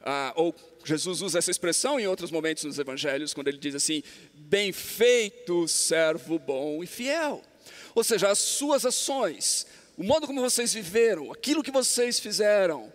Ah, 0.00 0.32
ou 0.36 0.54
Jesus 0.84 1.22
usa 1.22 1.38
essa 1.38 1.50
expressão 1.50 1.98
em 1.98 2.06
outros 2.06 2.30
momentos 2.30 2.64
nos 2.64 2.78
evangelhos, 2.78 3.32
quando 3.32 3.48
ele 3.48 3.58
diz 3.58 3.74
assim: 3.74 4.02
bem 4.34 4.72
feito, 4.72 5.68
servo 5.68 6.38
bom 6.38 6.82
e 6.82 6.86
fiel. 6.86 7.42
Ou 7.94 8.02
seja, 8.02 8.30
as 8.30 8.38
suas 8.38 8.84
ações, 8.84 9.66
o 9.96 10.02
modo 10.02 10.26
como 10.26 10.40
vocês 10.40 10.72
viveram, 10.72 11.30
aquilo 11.30 11.62
que 11.62 11.70
vocês 11.70 12.18
fizeram, 12.18 12.92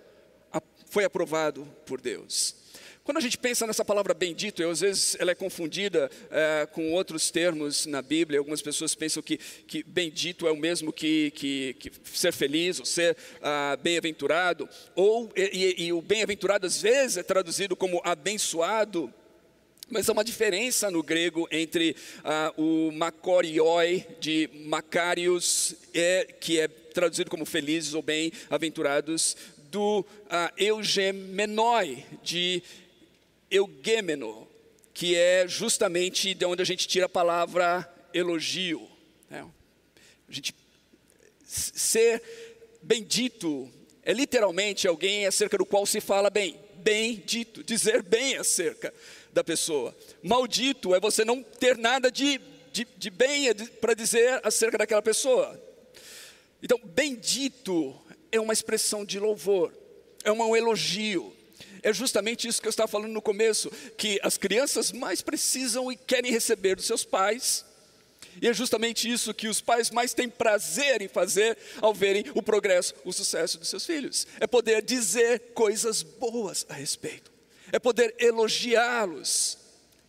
foi 0.89 1.04
aprovado 1.04 1.66
por 1.86 2.01
Deus. 2.01 2.56
Quando 3.04 3.20
a 3.20 3.22
gente 3.22 3.38
pensa 3.38 3.66
nessa 3.66 3.86
palavra 3.86 4.13
bendito, 4.13 4.62
eu, 4.62 4.70
às 4.70 4.82
vezes 4.82 5.16
ela 5.18 5.32
é 5.32 5.36
confundida 5.36 6.12
é, 6.30 6.68
com 6.74 6.92
outros 6.92 7.32
termos 7.32 7.86
na 7.86 8.01
Bíblia. 8.01 8.38
Algumas 8.38 8.62
pessoas 8.62 8.94
pensam 8.96 9.24
que, 9.24 9.38
que 9.38 9.82
bendito 9.82 10.46
é 10.46 10.51
o 10.51 10.58
mesmo 10.58 10.92
que, 10.92 11.32
que, 11.32 11.75
que 11.80 11.89
ser 12.04 12.34
feliz 12.34 12.80
ou 12.80 12.86
ser 12.86 13.16
ah, 13.42 13.77
bem-aventurado. 13.82 14.68
Ou 14.94 15.32
e, 15.38 15.86
e 15.86 15.94
o 15.94 16.01
bem-aventurado 16.01 16.66
às 16.66 16.82
vezes 16.82 17.16
é 17.16 17.24
traduzido 17.24 17.77
como 17.77 18.01
abençoado. 18.04 19.13
Mas 19.89 20.10
há 20.10 20.12
uma 20.12 20.25
diferença 20.25 20.92
no 20.92 21.01
grego 21.01 21.48
entre 21.50 21.96
ah, 22.25 22.54
o 22.58 22.92
makorioi 22.92 24.06
de 24.20 24.50
Macarius, 24.66 25.75
é, 25.94 26.25
que 26.42 26.60
é 26.60 26.68
traduzido 26.98 27.30
como 27.30 27.46
felizes 27.46 27.94
ou 27.94 28.01
bem-aventurados, 28.01 29.38
do 29.70 30.04
ah, 30.32 30.51
eugemenoi 30.58 32.04
de 32.24 32.63
eugêmeno, 33.51 34.48
que 34.96 35.16
é 35.16 35.48
justamente 35.48 36.34
de 36.34 36.44
onde 36.44 36.63
a 36.63 36.66
gente 36.66 36.88
tira 36.88 37.06
a 37.06 37.10
palavra 37.10 37.88
elogio. 38.12 38.89
Né? 39.30 39.46
A 40.27 40.32
gente 40.32 40.56
ser 41.46 42.24
bendito 42.82 43.72
é 44.01 44.12
literalmente 44.12 44.88
alguém 44.88 45.27
acerca 45.27 45.56
do 45.56 45.68
qual 45.68 45.86
se 45.86 46.01
fala 46.01 46.32
bem, 46.32 46.60
bendito, 46.77 47.63
dizer 47.63 48.01
bem 48.01 48.38
acerca 48.38 48.92
da 49.32 49.44
pessoa. 49.44 49.96
Maldito 50.24 50.96
é 50.96 51.00
você 51.00 51.24
não 51.24 51.44
ter 51.44 51.77
nada 51.77 52.10
de, 52.10 52.42
de, 52.72 52.88
de 52.98 53.10
bem 53.12 53.54
para 53.80 53.94
dizer 53.94 54.42
acerca 54.44 54.80
daquela 54.80 55.04
pessoa. 55.04 55.67
Então, 56.62 56.80
bendito 56.84 57.96
é 58.32 58.40
uma 58.40 58.54
expressão 58.54 59.06
de 59.06 59.20
louvor, 59.20 59.74
é 60.24 60.32
um 60.32 60.56
elogio. 60.56 61.34
É 61.84 61.94
justamente 61.94 62.48
isso 62.48 62.62
que 62.62 62.68
eu 62.68 62.72
estava 62.72 62.88
falando 62.88 63.12
no 63.12 63.22
começo, 63.22 63.72
que 63.98 64.20
as 64.24 64.38
crianças 64.38 64.92
mais 64.92 65.22
precisam 65.22 65.92
e 65.92 65.96
querem 65.96 66.32
receber 66.32 66.76
dos 66.76 66.86
seus 66.86 67.06
pais. 67.06 67.64
E 68.42 68.48
é 68.48 68.54
justamente 68.54 69.10
isso 69.10 69.34
que 69.34 69.48
os 69.48 69.62
pais 69.62 69.90
mais 69.90 70.14
têm 70.14 70.30
prazer 70.30 71.02
em 71.02 71.08
fazer 71.08 71.58
ao 71.82 71.94
verem 71.94 72.26
o 72.36 72.42
progresso, 72.42 72.94
o 73.04 73.14
sucesso 73.14 73.58
dos 73.58 73.70
seus 73.70 73.86
filhos. 73.86 74.28
É 74.40 74.46
poder 74.46 74.82
dizer 74.82 75.52
coisas 75.54 76.04
boas 76.04 76.66
a 76.70 76.74
respeito. 76.74 77.32
É 77.72 77.80
poder 77.80 78.16
elogiá-los. 78.20 79.58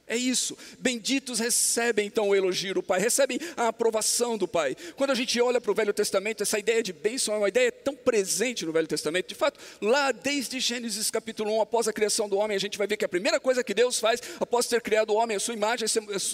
É 0.09 0.17
isso. 0.17 0.57
Benditos 0.79 1.38
recebem 1.38 2.07
então 2.07 2.31
o 2.31 2.35
elogio 2.35 2.75
do 2.75 2.83
Pai, 2.83 2.99
recebem 2.99 3.38
a 3.57 3.69
aprovação 3.69 4.38
do 4.38 4.49
Pai. 4.49 4.75
Quando 4.97 5.11
a 5.11 5.15
gente 5.15 5.38
olha 5.41 5.61
para 5.61 5.71
o 5.71 5.75
Velho 5.75 5.93
Testamento, 5.93 6.43
essa 6.43 6.59
ideia 6.59 6.83
de 6.83 6.93
bênção 6.93 7.35
é 7.35 7.38
uma 7.38 7.49
ideia 7.49 7.71
tão 7.71 7.95
presente 7.95 8.65
no 8.65 8.73
Velho 8.73 8.87
Testamento. 8.87 9.29
De 9.29 9.35
fato, 9.35 9.61
lá 9.83 10.11
desde 10.11 10.59
Gênesis 10.61 11.11
capítulo 11.11 11.59
1, 11.59 11.61
após 11.61 11.87
a 11.87 11.93
criação 11.93 12.29
do 12.29 12.38
homem, 12.38 12.57
a 12.57 12.61
gente 12.61 12.79
vai 12.79 12.87
ver 12.87 12.97
que 12.97 13.05
a 13.05 13.09
primeira 13.09 13.38
coisa 13.38 13.62
que 13.62 13.75
Deus 13.75 13.99
faz, 13.99 14.23
após 14.41 14.67
ter 14.67 14.81
criado 14.81 15.11
o 15.11 15.17
homem, 15.17 15.37
a 15.37 15.41
sua 15.41 15.55
imagem 15.55 15.87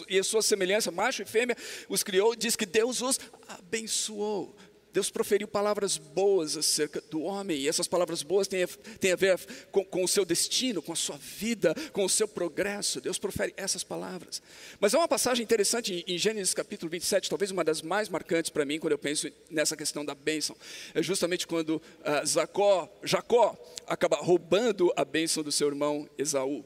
e 0.09 0.19
a 0.19 0.25
sua 0.25 0.43
semelhança, 0.43 0.93
macho 0.93 1.23
e 1.23 1.25
fêmea, 1.25 1.57
os 1.88 2.02
criou, 2.02 2.37
diz 2.37 2.54
que 2.54 2.66
Deus 2.66 3.02
os 3.02 3.19
abençoou. 3.49 4.54
Deus 4.94 5.10
proferiu 5.10 5.48
palavras 5.48 5.98
boas 5.98 6.56
acerca 6.56 7.02
do 7.10 7.22
homem, 7.22 7.58
e 7.58 7.68
essas 7.68 7.88
palavras 7.88 8.22
boas 8.22 8.46
têm 8.46 8.62
a, 8.62 8.68
têm 9.00 9.10
a 9.10 9.16
ver 9.16 9.36
com, 9.72 9.84
com, 9.84 10.04
o 10.04 10.06
seu 10.06 10.24
destino, 10.24 10.80
com 10.80 10.92
a 10.92 10.96
sua 10.96 11.16
vida, 11.16 11.74
com 11.92 12.04
o 12.04 12.08
seu 12.08 12.28
progresso. 12.28 13.00
Deus 13.00 13.18
profere 13.18 13.52
essas 13.56 13.82
palavras. 13.82 14.40
Mas 14.78 14.94
há 14.94 14.98
uma 14.98 15.08
passagem 15.08 15.42
interessante 15.42 16.04
em, 16.06 16.16
Gênesis 16.16 16.54
capítulo 16.54 16.88
27, 16.88 17.28
talvez 17.28 17.50
uma 17.50 17.64
das 17.64 17.82
mais 17.82 18.08
marcantes 18.08 18.52
para 18.52 18.64
mim, 18.64 18.78
quando 18.78 18.92
eu 18.92 18.98
penso 18.98 19.28
nessa 19.50 19.76
questão 19.76 20.04
da 20.04 20.14
bênção. 20.14 20.54
É 20.94 21.02
justamente 21.02 21.44
quando 21.44 21.70
uh, 21.78 23.02
Jacó, 23.02 23.58
acaba 23.88 24.18
roubando 24.18 24.92
a 24.94 25.04
bênção 25.04 25.42
do 25.42 25.50
seu 25.50 25.66
irmão 25.66 26.08
Esaú. 26.16 26.64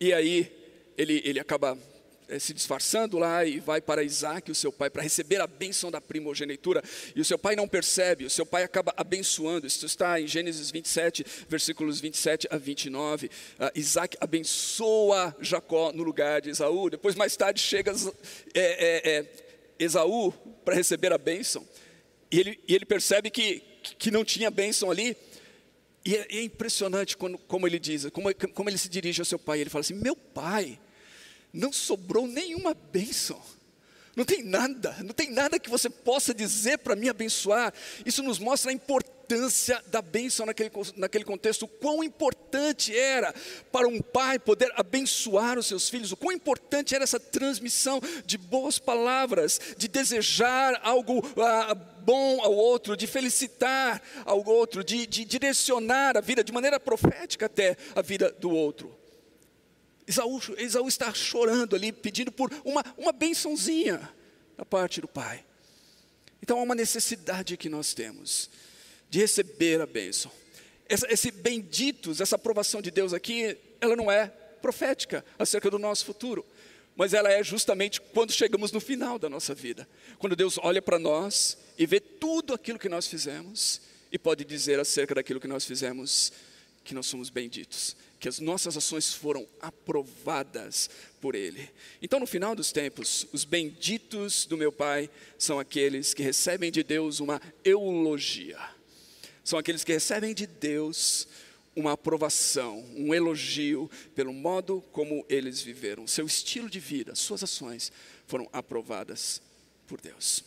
E 0.00 0.14
aí 0.14 0.50
ele, 0.96 1.20
ele 1.26 1.38
acaba 1.38 1.76
se 2.38 2.54
disfarçando 2.54 3.18
lá 3.18 3.44
e 3.44 3.58
vai 3.58 3.80
para 3.80 4.02
Isaac, 4.02 4.50
o 4.50 4.54
seu 4.54 4.70
pai, 4.70 4.90
para 4.90 5.02
receber 5.02 5.40
a 5.40 5.46
bênção 5.46 5.90
da 5.90 6.00
primogenitura. 6.00 6.82
E 7.14 7.20
o 7.20 7.24
seu 7.24 7.38
pai 7.38 7.56
não 7.56 7.66
percebe, 7.66 8.24
o 8.24 8.30
seu 8.30 8.46
pai 8.46 8.62
acaba 8.62 8.92
abençoando. 8.96 9.66
Isso 9.66 9.84
está 9.86 10.20
em 10.20 10.26
Gênesis 10.26 10.70
27, 10.70 11.24
versículos 11.48 12.00
27 12.00 12.46
a 12.50 12.56
29. 12.56 13.26
Uh, 13.26 13.30
ah, 13.58 13.72
Isaac 13.74 14.16
abençoa 14.20 15.34
Jacó 15.40 15.92
no 15.92 16.02
lugar 16.02 16.40
de 16.40 16.50
Esaú. 16.50 16.90
Depois, 16.90 17.14
mais 17.14 17.36
tarde, 17.36 17.60
chega 17.60 17.92
é, 18.54 18.60
é, 18.60 19.10
é, 19.10 19.26
Esaú 19.78 20.32
para 20.64 20.74
receber 20.74 21.12
a 21.12 21.18
bênção. 21.18 21.66
E 22.30 22.38
ele, 22.38 22.60
e 22.68 22.74
ele 22.74 22.84
percebe 22.84 23.30
que, 23.30 23.62
que 23.98 24.10
não 24.10 24.24
tinha 24.24 24.50
bênção 24.50 24.90
ali. 24.90 25.16
E 26.04 26.16
é, 26.16 26.26
é 26.30 26.42
impressionante 26.42 27.16
quando, 27.16 27.36
como 27.38 27.66
ele 27.66 27.78
diz, 27.78 28.08
como, 28.10 28.32
como 28.54 28.70
ele 28.70 28.78
se 28.78 28.88
dirige 28.88 29.20
ao 29.20 29.24
seu 29.24 29.38
pai. 29.38 29.60
Ele 29.60 29.70
fala 29.70 29.80
assim: 29.80 29.94
Meu 29.94 30.14
pai 30.14 30.78
não 31.52 31.72
sobrou 31.72 32.26
nenhuma 32.26 32.74
bênção. 32.74 33.40
Não 34.16 34.24
tem 34.24 34.42
nada, 34.42 34.96
não 35.04 35.14
tem 35.14 35.30
nada 35.30 35.58
que 35.58 35.70
você 35.70 35.88
possa 35.88 36.34
dizer 36.34 36.78
para 36.78 36.96
me 36.96 37.08
abençoar. 37.08 37.72
Isso 38.04 38.22
nos 38.22 38.38
mostra 38.38 38.70
a 38.70 38.74
importância 38.74 39.82
da 39.86 40.02
bênção 40.02 40.44
naquele, 40.44 40.70
naquele 40.96 41.24
contexto, 41.24 41.62
o 41.62 41.68
quão 41.68 42.02
importante 42.02 42.96
era 42.96 43.32
para 43.70 43.86
um 43.86 44.00
pai 44.02 44.38
poder 44.38 44.72
abençoar 44.74 45.56
os 45.56 45.66
seus 45.66 45.88
filhos, 45.88 46.10
o 46.10 46.16
quão 46.16 46.32
importante 46.32 46.94
era 46.94 47.04
essa 47.04 47.20
transmissão 47.20 48.00
de 48.26 48.36
boas 48.36 48.78
palavras, 48.78 49.60
de 49.76 49.86
desejar 49.86 50.80
algo 50.82 51.22
ah, 51.38 51.74
bom 51.74 52.42
ao 52.42 52.52
outro, 52.52 52.96
de 52.96 53.06
felicitar 53.06 54.02
ao 54.24 54.44
outro, 54.44 54.82
de, 54.82 55.06
de 55.06 55.24
direcionar 55.24 56.16
a 56.16 56.20
vida, 56.20 56.42
de 56.42 56.52
maneira 56.52 56.80
profética 56.80 57.46
até 57.46 57.76
a 57.94 58.02
vida 58.02 58.34
do 58.40 58.50
outro. 58.50 58.99
Esaú, 60.10 60.40
Esaú 60.58 60.88
está 60.88 61.14
chorando 61.14 61.76
ali, 61.76 61.92
pedindo 61.92 62.32
por 62.32 62.52
uma, 62.64 62.84
uma 62.98 63.12
bençãozinha 63.12 64.12
da 64.56 64.64
parte 64.64 65.00
do 65.00 65.06
pai. 65.06 65.44
Então 66.42 66.58
há 66.58 66.62
uma 66.62 66.74
necessidade 66.74 67.56
que 67.56 67.68
nós 67.68 67.94
temos 67.94 68.50
de 69.08 69.20
receber 69.20 69.80
a 69.80 69.86
bênção. 69.86 70.32
Esse 70.88 71.30
benditos, 71.30 72.20
essa 72.20 72.34
aprovação 72.34 72.82
de 72.82 72.90
Deus 72.90 73.14
aqui, 73.14 73.56
ela 73.80 73.94
não 73.94 74.10
é 74.10 74.26
profética 74.60 75.24
acerca 75.38 75.70
do 75.70 75.78
nosso 75.78 76.04
futuro, 76.04 76.44
mas 76.96 77.14
ela 77.14 77.30
é 77.30 77.44
justamente 77.44 78.00
quando 78.00 78.32
chegamos 78.32 78.72
no 78.72 78.80
final 78.80 79.16
da 79.16 79.30
nossa 79.30 79.54
vida, 79.54 79.88
quando 80.18 80.34
Deus 80.34 80.58
olha 80.60 80.82
para 80.82 80.98
nós 80.98 81.56
e 81.78 81.86
vê 81.86 82.00
tudo 82.00 82.52
aquilo 82.52 82.80
que 82.80 82.88
nós 82.88 83.06
fizemos 83.06 83.80
e 84.10 84.18
pode 84.18 84.44
dizer 84.44 84.80
acerca 84.80 85.14
daquilo 85.14 85.38
que 85.38 85.46
nós 85.46 85.64
fizemos 85.64 86.32
que 86.82 86.94
nós 86.94 87.06
somos 87.06 87.30
benditos 87.30 87.94
que 88.20 88.28
as 88.28 88.38
nossas 88.38 88.76
ações 88.76 89.14
foram 89.14 89.48
aprovadas 89.62 90.90
por 91.22 91.34
Ele. 91.34 91.70
Então, 92.02 92.20
no 92.20 92.26
final 92.26 92.54
dos 92.54 92.70
tempos, 92.70 93.26
os 93.32 93.44
benditos 93.44 94.44
do 94.44 94.58
meu 94.58 94.70
Pai 94.70 95.08
são 95.38 95.58
aqueles 95.58 96.12
que 96.12 96.22
recebem 96.22 96.70
de 96.70 96.82
Deus 96.82 97.18
uma 97.18 97.40
eulogia, 97.64 98.60
são 99.42 99.58
aqueles 99.58 99.82
que 99.82 99.92
recebem 99.92 100.34
de 100.34 100.46
Deus 100.46 101.26
uma 101.74 101.92
aprovação, 101.92 102.84
um 102.94 103.14
elogio 103.14 103.90
pelo 104.14 104.34
modo 104.34 104.84
como 104.92 105.24
eles 105.26 105.62
viveram, 105.62 106.06
seu 106.06 106.26
estilo 106.26 106.68
de 106.68 106.78
vida, 106.78 107.14
suas 107.14 107.42
ações 107.42 107.90
foram 108.26 108.46
aprovadas 108.52 109.40
por 109.86 109.98
Deus. 109.98 110.44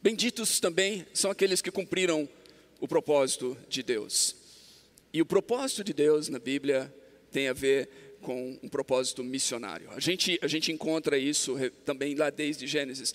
Benditos 0.00 0.60
também 0.60 1.04
são 1.12 1.28
aqueles 1.28 1.60
que 1.60 1.72
cumpriram 1.72 2.28
o 2.78 2.86
propósito 2.86 3.56
de 3.68 3.82
Deus. 3.82 4.45
E 5.16 5.22
o 5.22 5.24
propósito 5.24 5.82
de 5.82 5.94
Deus 5.94 6.28
na 6.28 6.38
Bíblia 6.38 6.94
tem 7.32 7.48
a 7.48 7.54
ver 7.54 7.88
com 8.20 8.58
um 8.62 8.68
propósito 8.68 9.24
missionário. 9.24 9.88
A 9.92 9.98
gente, 9.98 10.38
a 10.42 10.46
gente 10.46 10.70
encontra 10.70 11.16
isso 11.16 11.56
também 11.86 12.14
lá 12.14 12.28
desde 12.28 12.66
Gênesis. 12.66 13.14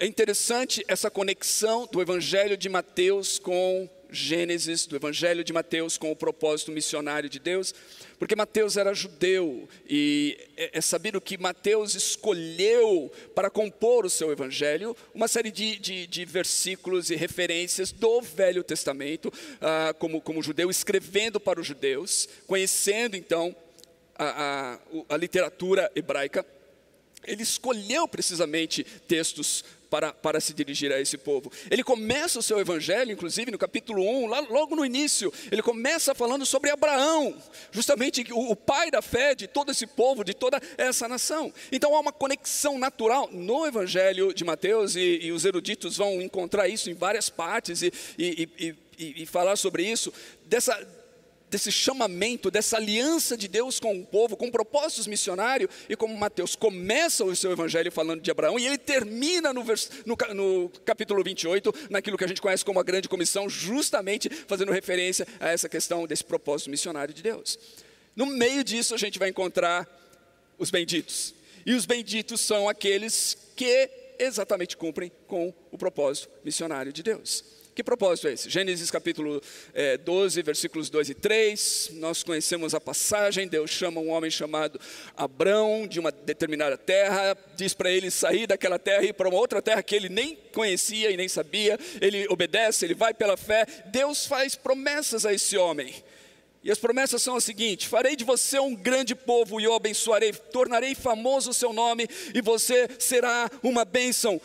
É 0.00 0.06
interessante 0.06 0.82
essa 0.88 1.10
conexão 1.10 1.86
do 1.92 2.00
Evangelho 2.00 2.56
de 2.56 2.70
Mateus 2.70 3.38
com 3.38 3.86
Gênesis, 4.10 4.86
do 4.86 4.96
Evangelho 4.96 5.44
de 5.44 5.52
Mateus 5.52 5.98
com 5.98 6.10
o 6.10 6.16
propósito 6.16 6.72
missionário 6.72 7.28
de 7.28 7.38
Deus, 7.38 7.74
porque 8.18 8.34
Mateus 8.34 8.76
era 8.76 8.94
judeu 8.94 9.68
e 9.88 10.38
é, 10.56 10.78
é 10.78 10.80
sabido 10.80 11.20
que 11.20 11.38
Mateus 11.38 11.94
escolheu 11.94 13.12
para 13.34 13.50
compor 13.50 14.06
o 14.06 14.10
seu 14.10 14.32
Evangelho 14.32 14.96
uma 15.14 15.28
série 15.28 15.50
de, 15.50 15.78
de, 15.78 16.06
de 16.06 16.24
versículos 16.24 17.10
e 17.10 17.16
referências 17.16 17.92
do 17.92 18.20
Velho 18.20 18.64
Testamento, 18.64 19.32
ah, 19.60 19.94
como, 19.98 20.20
como 20.20 20.42
judeu, 20.42 20.70
escrevendo 20.70 21.38
para 21.38 21.60
os 21.60 21.66
judeus, 21.66 22.28
conhecendo 22.46 23.16
então 23.16 23.54
a, 24.18 24.78
a, 25.08 25.14
a 25.14 25.16
literatura 25.16 25.90
hebraica. 25.94 26.44
Ele 27.24 27.42
escolheu 27.42 28.08
precisamente 28.08 28.84
textos 29.06 29.64
para, 29.90 30.12
para 30.12 30.40
se 30.40 30.52
dirigir 30.52 30.92
a 30.92 31.00
esse 31.00 31.16
povo. 31.16 31.50
Ele 31.70 31.82
começa 31.82 32.38
o 32.38 32.42
seu 32.42 32.60
evangelho, 32.60 33.12
inclusive 33.12 33.50
no 33.50 33.58
capítulo 33.58 34.02
1, 34.02 34.26
lá, 34.26 34.40
logo 34.40 34.76
no 34.76 34.84
início, 34.84 35.32
ele 35.50 35.62
começa 35.62 36.14
falando 36.14 36.44
sobre 36.44 36.70
Abraão, 36.70 37.36
justamente 37.70 38.26
o, 38.32 38.52
o 38.52 38.56
pai 38.56 38.90
da 38.90 39.02
fé 39.02 39.34
de 39.34 39.46
todo 39.46 39.72
esse 39.72 39.86
povo, 39.86 40.24
de 40.24 40.34
toda 40.34 40.60
essa 40.76 41.08
nação. 41.08 41.52
Então 41.72 41.94
há 41.94 42.00
uma 42.00 42.12
conexão 42.12 42.78
natural 42.78 43.28
no 43.32 43.66
evangelho 43.66 44.32
de 44.32 44.44
Mateus, 44.44 44.96
e, 44.96 45.20
e 45.22 45.32
os 45.32 45.44
eruditos 45.44 45.96
vão 45.96 46.20
encontrar 46.20 46.68
isso 46.68 46.90
em 46.90 46.94
várias 46.94 47.28
partes 47.28 47.82
e, 47.82 47.92
e, 48.18 48.48
e, 48.98 49.22
e 49.22 49.26
falar 49.26 49.56
sobre 49.56 49.84
isso, 49.84 50.12
dessa 50.44 50.76
desse 51.50 51.72
chamamento, 51.72 52.50
dessa 52.50 52.76
aliança 52.76 53.36
de 53.36 53.48
Deus 53.48 53.80
com 53.80 53.98
o 53.98 54.06
povo, 54.06 54.36
com 54.36 54.50
propósitos 54.50 55.06
missionários, 55.06 55.70
e 55.88 55.96
como 55.96 56.16
Mateus 56.16 56.54
começa 56.54 57.24
o 57.24 57.34
seu 57.34 57.52
evangelho 57.52 57.90
falando 57.90 58.20
de 58.20 58.30
Abraão, 58.30 58.58
e 58.58 58.66
ele 58.66 58.78
termina 58.78 59.52
no, 59.52 59.64
vers, 59.64 59.90
no, 60.04 60.16
no 60.34 60.68
capítulo 60.84 61.22
28, 61.22 61.74
naquilo 61.90 62.18
que 62.18 62.24
a 62.24 62.28
gente 62.28 62.42
conhece 62.42 62.64
como 62.64 62.80
a 62.80 62.82
grande 62.82 63.08
comissão, 63.08 63.48
justamente 63.48 64.28
fazendo 64.28 64.72
referência 64.72 65.26
a 65.40 65.48
essa 65.48 65.68
questão 65.68 66.06
desse 66.06 66.24
propósito 66.24 66.70
missionário 66.70 67.14
de 67.14 67.22
Deus. 67.22 67.58
No 68.14 68.26
meio 68.26 68.64
disso, 68.64 68.94
a 68.94 68.98
gente 68.98 69.18
vai 69.18 69.28
encontrar 69.28 69.86
os 70.58 70.70
benditos. 70.70 71.34
E 71.64 71.72
os 71.72 71.86
benditos 71.86 72.40
são 72.40 72.68
aqueles 72.68 73.36
que 73.54 73.90
exatamente 74.18 74.76
cumprem 74.76 75.12
com 75.26 75.54
o 75.70 75.78
propósito 75.78 76.28
missionário 76.44 76.92
de 76.92 77.02
Deus. 77.02 77.57
Que 77.78 77.84
propósito 77.84 78.26
é 78.26 78.32
esse? 78.32 78.50
Gênesis 78.50 78.90
capítulo 78.90 79.40
é, 79.72 79.96
12, 79.96 80.42
versículos 80.42 80.90
2 80.90 81.10
e 81.10 81.14
3. 81.14 81.90
Nós 81.92 82.24
conhecemos 82.24 82.74
a 82.74 82.80
passagem. 82.80 83.46
Deus 83.46 83.70
chama 83.70 84.00
um 84.00 84.10
homem 84.10 84.32
chamado 84.32 84.80
Abrão 85.16 85.86
de 85.86 86.00
uma 86.00 86.10
determinada 86.10 86.76
terra, 86.76 87.38
diz 87.54 87.74
para 87.74 87.88
ele 87.88 88.10
sair 88.10 88.48
daquela 88.48 88.80
terra 88.80 89.04
e 89.04 89.10
ir 89.10 89.12
para 89.12 89.28
uma 89.28 89.38
outra 89.38 89.62
terra 89.62 89.80
que 89.80 89.94
ele 89.94 90.08
nem 90.08 90.34
conhecia 90.52 91.12
e 91.12 91.16
nem 91.16 91.28
sabia. 91.28 91.78
Ele 92.00 92.26
obedece, 92.28 92.84
ele 92.84 92.94
vai 92.94 93.14
pela 93.14 93.36
fé. 93.36 93.64
Deus 93.92 94.26
faz 94.26 94.56
promessas 94.56 95.24
a 95.24 95.32
esse 95.32 95.56
homem. 95.56 95.94
E 96.62 96.70
as 96.70 96.78
promessas 96.78 97.22
são 97.22 97.36
as 97.36 97.44
seguintes: 97.44 97.86
farei 97.86 98.16
de 98.16 98.24
você 98.24 98.58
um 98.58 98.74
grande 98.74 99.14
povo 99.14 99.60
e 99.60 99.66
o 99.66 99.74
abençoarei, 99.74 100.32
tornarei 100.32 100.94
famoso 100.94 101.50
o 101.50 101.54
seu 101.54 101.72
nome 101.72 102.08
e 102.34 102.40
você 102.40 102.88
será 102.98 103.50
uma 103.62 103.84
bênção. 103.84 104.40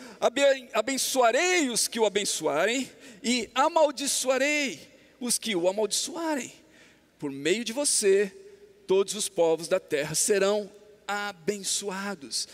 Abençoarei 0.72 1.70
os 1.70 1.88
que 1.88 1.98
o 1.98 2.06
abençoarem 2.06 2.90
e 3.22 3.50
amaldiçoarei 3.54 4.80
os 5.20 5.38
que 5.38 5.56
o 5.56 5.68
amaldiçoarem. 5.68 6.52
Por 7.18 7.30
meio 7.30 7.64
de 7.64 7.72
você, 7.72 8.30
todos 8.86 9.14
os 9.14 9.28
povos 9.28 9.66
da 9.66 9.80
terra 9.80 10.14
serão 10.14 10.70
abençoados. 11.06 12.48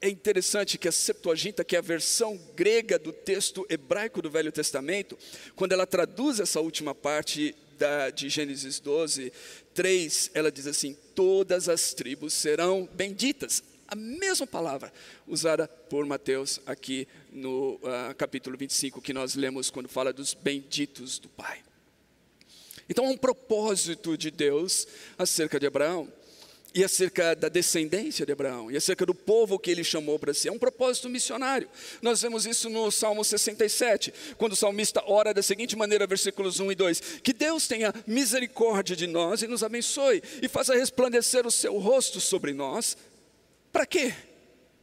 É 0.00 0.08
interessante 0.08 0.76
que 0.76 0.86
a 0.86 0.92
Septuaginta, 0.92 1.64
que 1.64 1.76
é 1.76 1.78
a 1.78 1.82
versão 1.82 2.38
grega 2.54 2.98
do 2.98 3.12
texto 3.12 3.66
hebraico 3.70 4.20
do 4.20 4.30
Velho 4.30 4.52
Testamento, 4.52 5.16
quando 5.56 5.72
ela 5.72 5.86
traduz 5.86 6.40
essa 6.40 6.60
última 6.60 6.94
parte 6.94 7.54
da, 7.78 8.10
de 8.10 8.28
Gênesis 8.28 8.80
12, 8.80 9.32
3, 9.74 10.30
ela 10.34 10.50
diz 10.50 10.66
assim: 10.66 10.96
Todas 11.14 11.68
as 11.68 11.92
tribos 11.94 12.32
serão 12.32 12.88
benditas 12.92 13.62
a 13.86 13.94
mesma 13.94 14.46
palavra 14.46 14.92
usada 15.26 15.68
por 15.68 16.04
Mateus 16.06 16.60
aqui 16.66 17.06
no 17.30 17.74
uh, 17.74 18.14
capítulo 18.16 18.56
25, 18.56 19.00
que 19.00 19.12
nós 19.12 19.34
lemos 19.34 19.70
quando 19.70 19.88
fala 19.88 20.12
dos 20.12 20.34
benditos 20.34 21.18
do 21.18 21.28
Pai. 21.28 21.62
Então, 22.88 23.06
há 23.06 23.10
um 23.10 23.16
propósito 23.16 24.16
de 24.16 24.30
Deus 24.30 24.86
acerca 25.16 25.60
de 25.60 25.66
Abraão 25.66 26.12
e 26.74 26.82
acerca 26.82 27.36
da 27.36 27.48
descendência 27.48 28.26
de 28.26 28.32
Abraão, 28.32 28.68
e 28.68 28.76
acerca 28.76 29.06
do 29.06 29.14
povo 29.14 29.60
que 29.60 29.70
ele 29.70 29.84
chamou 29.84 30.18
para 30.18 30.34
si. 30.34 30.48
É 30.48 30.52
um 30.52 30.58
propósito 30.58 31.08
missionário. 31.08 31.68
Nós 32.02 32.20
vemos 32.20 32.46
isso 32.46 32.68
no 32.68 32.90
Salmo 32.90 33.24
67, 33.24 34.12
quando 34.36 34.52
o 34.52 34.56
salmista 34.56 35.00
ora 35.06 35.32
da 35.32 35.42
seguinte 35.42 35.76
maneira, 35.76 36.04
versículos 36.04 36.58
1 36.58 36.72
e 36.72 36.74
2: 36.74 37.00
Que 37.22 37.32
Deus 37.32 37.68
tenha 37.68 37.94
misericórdia 38.06 38.96
de 38.96 39.06
nós 39.06 39.42
e 39.42 39.46
nos 39.46 39.62
abençoe, 39.62 40.20
e 40.42 40.48
faça 40.48 40.74
resplandecer 40.74 41.46
o 41.46 41.50
seu 41.50 41.78
rosto 41.78 42.20
sobre 42.20 42.52
nós, 42.52 42.96
para 43.72 43.86
quê? 43.86 44.12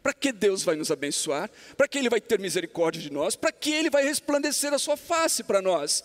Para 0.02 0.14
que 0.14 0.32
Deus 0.32 0.64
vai 0.64 0.78
nos 0.78 0.92
abençoar? 0.92 1.52
Para 1.76 1.88
que 1.88 1.98
Ele 1.98 2.10
vai 2.10 2.22
ter 2.22 2.40
misericórdia 2.40 3.02
de 3.02 3.12
nós? 3.12 3.36
Para 3.36 3.52
que 3.52 3.70
Ele 3.70 3.90
vai 3.90 4.04
resplandecer 4.04 4.74
a 4.74 4.80
sua 4.80 4.96
face 4.96 5.44
para 5.44 5.62
nós? 5.62 6.04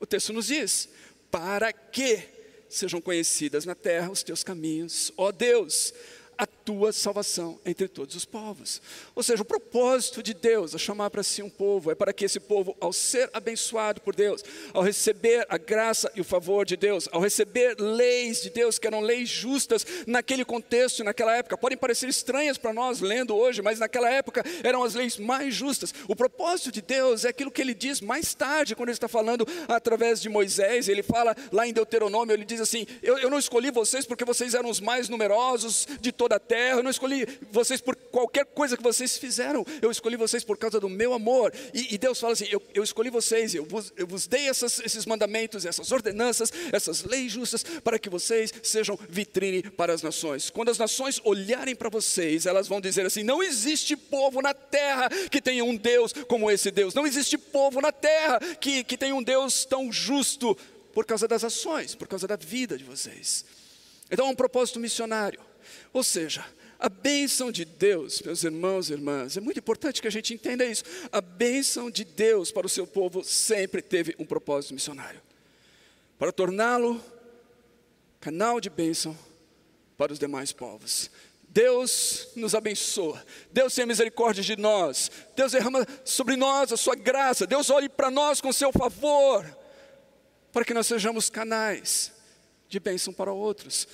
O 0.00 0.04
texto 0.04 0.32
nos 0.32 0.48
diz: 0.48 0.88
para 1.30 1.72
que 1.72 2.35
sejam 2.76 3.00
conhecidas 3.00 3.64
na 3.64 3.74
terra 3.74 4.10
os 4.10 4.22
teus 4.22 4.44
caminhos, 4.44 5.12
ó 5.16 5.32
Deus, 5.32 5.92
a 6.36 6.46
tua 6.66 6.92
salvação 6.92 7.60
entre 7.64 7.86
todos 7.86 8.16
os 8.16 8.24
povos. 8.24 8.82
Ou 9.14 9.22
seja, 9.22 9.40
o 9.40 9.46
propósito 9.46 10.20
de 10.20 10.34
Deus 10.34 10.74
a 10.74 10.78
chamar 10.78 11.10
para 11.10 11.22
si 11.22 11.40
um 11.40 11.48
povo 11.48 11.92
é 11.92 11.94
para 11.94 12.12
que 12.12 12.24
esse 12.24 12.40
povo, 12.40 12.76
ao 12.80 12.92
ser 12.92 13.30
abençoado 13.32 14.00
por 14.00 14.16
Deus, 14.16 14.42
ao 14.74 14.82
receber 14.82 15.46
a 15.48 15.56
graça 15.56 16.10
e 16.16 16.20
o 16.20 16.24
favor 16.24 16.66
de 16.66 16.76
Deus, 16.76 17.08
ao 17.12 17.20
receber 17.20 17.76
leis 17.78 18.42
de 18.42 18.50
Deus, 18.50 18.80
que 18.80 18.86
eram 18.88 19.00
leis 19.00 19.28
justas 19.28 19.86
naquele 20.08 20.44
contexto, 20.44 21.04
naquela 21.04 21.36
época, 21.36 21.56
podem 21.56 21.78
parecer 21.78 22.08
estranhas 22.08 22.58
para 22.58 22.72
nós 22.72 22.98
lendo 22.98 23.36
hoje, 23.36 23.62
mas 23.62 23.78
naquela 23.78 24.10
época 24.10 24.42
eram 24.64 24.82
as 24.82 24.94
leis 24.94 25.16
mais 25.18 25.54
justas. 25.54 25.94
O 26.08 26.16
propósito 26.16 26.72
de 26.72 26.82
Deus 26.82 27.24
é 27.24 27.28
aquilo 27.28 27.52
que 27.52 27.62
ele 27.62 27.74
diz 27.74 28.00
mais 28.00 28.34
tarde, 28.34 28.74
quando 28.74 28.88
ele 28.88 28.96
está 28.96 29.06
falando 29.06 29.46
através 29.68 30.20
de 30.20 30.28
Moisés, 30.28 30.88
ele 30.88 31.04
fala 31.04 31.36
lá 31.52 31.64
em 31.64 31.72
Deuteronômio, 31.72 32.34
ele 32.34 32.44
diz 32.44 32.60
assim: 32.60 32.84
Eu, 33.04 33.18
eu 33.18 33.30
não 33.30 33.38
escolhi 33.38 33.70
vocês 33.70 34.04
porque 34.04 34.24
vocês 34.24 34.52
eram 34.52 34.68
os 34.68 34.80
mais 34.80 35.08
numerosos 35.08 35.86
de 36.00 36.10
toda 36.10 36.34
a 36.34 36.40
terra, 36.40 36.55
eu 36.56 36.82
não 36.82 36.90
escolhi 36.90 37.26
vocês 37.50 37.80
por 37.80 37.96
qualquer 37.96 38.44
coisa 38.46 38.76
que 38.76 38.82
vocês 38.82 39.16
fizeram, 39.18 39.64
eu 39.82 39.90
escolhi 39.90 40.16
vocês 40.16 40.44
por 40.44 40.56
causa 40.56 40.80
do 40.80 40.88
meu 40.88 41.12
amor. 41.12 41.52
E, 41.74 41.94
e 41.94 41.98
Deus 41.98 42.20
fala 42.20 42.32
assim: 42.32 42.48
eu, 42.50 42.62
eu, 42.74 42.82
escolhi 42.82 43.10
vocês, 43.10 43.54
eu 43.54 43.64
vos, 43.64 43.92
eu 43.96 44.06
vos 44.06 44.26
dei 44.26 44.48
essas, 44.48 44.80
esses 44.80 45.06
mandamentos, 45.06 45.66
essas 45.66 45.90
ordenanças, 45.92 46.52
essas 46.72 47.04
leis 47.04 47.32
justas, 47.32 47.62
para 47.62 47.98
que 47.98 48.08
vocês 48.08 48.52
sejam 48.62 48.98
vitrine 49.08 49.62
para 49.62 49.92
as 49.92 50.02
nações. 50.02 50.50
Quando 50.50 50.70
as 50.70 50.78
nações 50.78 51.20
olharem 51.24 51.74
para 51.74 51.88
vocês, 51.88 52.46
elas 52.46 52.68
vão 52.68 52.80
dizer 52.80 53.06
assim: 53.06 53.22
não 53.22 53.42
existe 53.42 53.96
povo 53.96 54.40
na 54.40 54.54
terra 54.54 55.08
que 55.30 55.40
tenha 55.40 55.64
um 55.64 55.76
Deus 55.76 56.12
como 56.28 56.50
esse 56.50 56.70
Deus, 56.70 56.94
não 56.94 57.06
existe 57.06 57.36
povo 57.36 57.80
na 57.80 57.92
terra 57.92 58.38
que, 58.60 58.84
que 58.84 58.96
tenha 58.96 59.14
um 59.14 59.22
Deus 59.22 59.64
tão 59.64 59.92
justo 59.92 60.56
por 60.94 61.04
causa 61.04 61.28
das 61.28 61.44
ações, 61.44 61.94
por 61.94 62.08
causa 62.08 62.26
da 62.26 62.36
vida 62.36 62.78
de 62.78 62.84
vocês. 62.84 63.44
Então 64.10 64.28
é 64.28 64.30
um 64.30 64.34
propósito 64.34 64.80
missionário. 64.80 65.40
Ou 65.92 66.02
seja, 66.02 66.44
a 66.78 66.88
bênção 66.88 67.50
de 67.50 67.64
Deus, 67.64 68.20
meus 68.20 68.44
irmãos 68.44 68.90
e 68.90 68.92
irmãs, 68.92 69.36
é 69.36 69.40
muito 69.40 69.58
importante 69.58 70.02
que 70.02 70.08
a 70.08 70.12
gente 70.12 70.34
entenda 70.34 70.64
isso. 70.64 70.84
A 71.10 71.20
bênção 71.20 71.90
de 71.90 72.04
Deus 72.04 72.52
para 72.52 72.66
o 72.66 72.70
seu 72.70 72.86
povo 72.86 73.24
sempre 73.24 73.80
teve 73.80 74.14
um 74.18 74.26
propósito 74.26 74.74
missionário 74.74 75.20
para 76.18 76.32
torná-lo 76.32 77.02
canal 78.20 78.60
de 78.60 78.68
bênção 78.68 79.16
para 79.96 80.12
os 80.12 80.18
demais 80.18 80.52
povos. 80.52 81.10
Deus 81.48 82.28
nos 82.36 82.54
abençoa, 82.54 83.24
Deus 83.50 83.74
tem 83.74 83.86
misericórdia 83.86 84.42
de 84.42 84.56
nós, 84.56 85.10
Deus 85.34 85.52
derrama 85.52 85.86
sobre 86.04 86.36
nós 86.36 86.70
a 86.70 86.76
sua 86.76 86.94
graça, 86.94 87.46
Deus 87.46 87.70
olhe 87.70 87.88
para 87.88 88.10
nós 88.10 88.42
com 88.42 88.52
seu 88.52 88.70
favor, 88.70 89.46
para 90.52 90.64
que 90.66 90.74
nós 90.74 90.86
sejamos 90.86 91.30
canais 91.30 92.12
de 92.68 92.78
bênção 92.78 93.10
para 93.10 93.32
outros. 93.32 93.88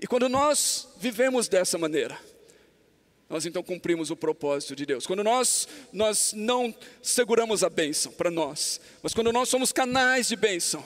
E 0.00 0.06
quando 0.06 0.28
nós 0.28 0.88
vivemos 0.98 1.46
dessa 1.46 1.76
maneira, 1.76 2.18
nós 3.28 3.44
então 3.44 3.62
cumprimos 3.62 4.10
o 4.10 4.16
propósito 4.16 4.74
de 4.74 4.86
Deus. 4.86 5.06
Quando 5.06 5.22
nós, 5.22 5.68
nós 5.92 6.32
não 6.32 6.74
seguramos 7.02 7.62
a 7.62 7.68
bênção 7.68 8.10
para 8.10 8.30
nós, 8.30 8.80
mas 9.02 9.12
quando 9.12 9.30
nós 9.30 9.48
somos 9.48 9.72
canais 9.72 10.28
de 10.28 10.36
bênção, 10.36 10.82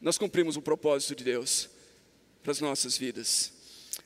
nós 0.00 0.18
cumprimos 0.18 0.56
o 0.56 0.62
propósito 0.62 1.14
de 1.14 1.24
Deus 1.24 1.70
para 2.42 2.52
as 2.52 2.60
nossas 2.60 2.98
vidas. 2.98 3.52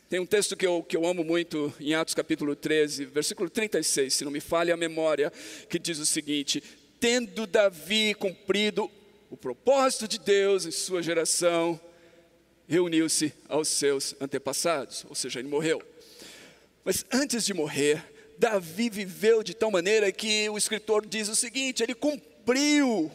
Tem 0.08 0.20
um 0.20 0.26
texto 0.26 0.56
que 0.56 0.66
eu, 0.66 0.82
que 0.82 0.96
eu 0.96 1.06
amo 1.06 1.24
muito 1.24 1.72
em 1.80 1.94
Atos 1.94 2.14
capítulo 2.14 2.54
13, 2.54 3.06
versículo 3.06 3.50
36, 3.50 4.14
se 4.14 4.24
não 4.24 4.30
me 4.30 4.40
falha 4.40 4.74
a 4.74 4.76
memória, 4.76 5.32
que 5.68 5.78
diz 5.78 5.98
o 5.98 6.06
seguinte: 6.06 6.62
Tendo 7.00 7.46
Davi 7.46 8.14
cumprido 8.14 8.90
o 9.30 9.36
propósito 9.36 10.06
de 10.06 10.18
Deus 10.18 10.64
em 10.64 10.70
sua 10.70 11.02
geração, 11.02 11.80
reuniu-se 12.68 13.32
aos 13.48 13.68
seus 13.68 14.14
antepassados, 14.20 15.04
ou 15.08 15.14
seja, 15.14 15.40
ele 15.40 15.48
morreu. 15.48 15.82
Mas 16.84 17.04
antes 17.10 17.44
de 17.44 17.54
morrer, 17.54 18.04
Davi 18.38 18.88
viveu 18.90 19.42
de 19.42 19.54
tal 19.54 19.70
maneira 19.70 20.12
que 20.12 20.48
o 20.50 20.56
escritor 20.56 21.04
diz 21.04 21.28
o 21.28 21.34
seguinte: 21.34 21.82
ele 21.82 21.94
cumpriu 21.94 23.10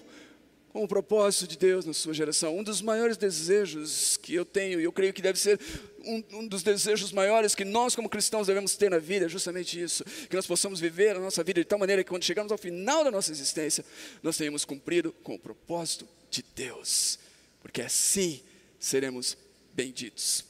com 0.73 0.83
o 0.83 0.87
propósito 0.87 1.47
de 1.47 1.57
Deus 1.57 1.85
na 1.85 1.93
sua 1.93 2.15
geração. 2.15 2.57
Um 2.57 2.63
dos 2.63 2.81
maiores 2.81 3.15
desejos 3.15 4.17
que 4.17 4.33
eu 4.33 4.43
tenho, 4.43 4.81
e 4.81 4.83
eu 4.83 4.91
creio 4.91 5.13
que 5.13 5.21
deve 5.21 5.39
ser 5.39 5.59
um, 6.03 6.23
um, 6.33 6.47
dos 6.47 6.63
desejos 6.63 7.11
maiores 7.11 7.53
que 7.53 7.63
nós, 7.63 7.95
como 7.95 8.09
cristãos, 8.09 8.47
devemos 8.47 8.75
ter 8.75 8.89
na 8.89 8.97
vida, 8.97 9.27
é 9.27 9.29
justamente 9.29 9.79
isso: 9.79 10.03
que 10.03 10.35
nós 10.35 10.47
possamos 10.47 10.79
viver 10.79 11.15
a 11.15 11.19
nossa 11.19 11.43
vida 11.43 11.61
de 11.61 11.65
tal 11.65 11.77
maneira 11.77 12.03
que, 12.03 12.09
quando 12.09 12.23
chegarmos 12.23 12.51
ao 12.51 12.57
final 12.57 13.03
da 13.03 13.11
nossa 13.11 13.31
existência, 13.31 13.85
nós 14.23 14.35
tenhamos 14.35 14.65
cumprido 14.65 15.13
com 15.23 15.35
o 15.35 15.39
propósito 15.39 16.07
de 16.29 16.43
Deus, 16.55 17.19
porque 17.61 17.81
assim 17.81 18.41
seremos 18.79 19.37
benditos. 19.73 20.45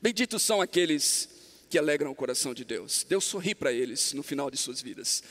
Benditos 0.00 0.42
são 0.42 0.60
aqueles 0.60 1.28
que 1.68 1.78
alegram 1.78 2.10
o 2.10 2.14
coração 2.14 2.54
de 2.54 2.64
Deus. 2.64 3.04
Deus 3.08 3.24
sorri 3.24 3.54
para 3.54 3.72
eles 3.72 4.12
no 4.12 4.22
final 4.22 4.50
de 4.50 4.56
suas 4.56 4.80
vidas. 4.80 5.22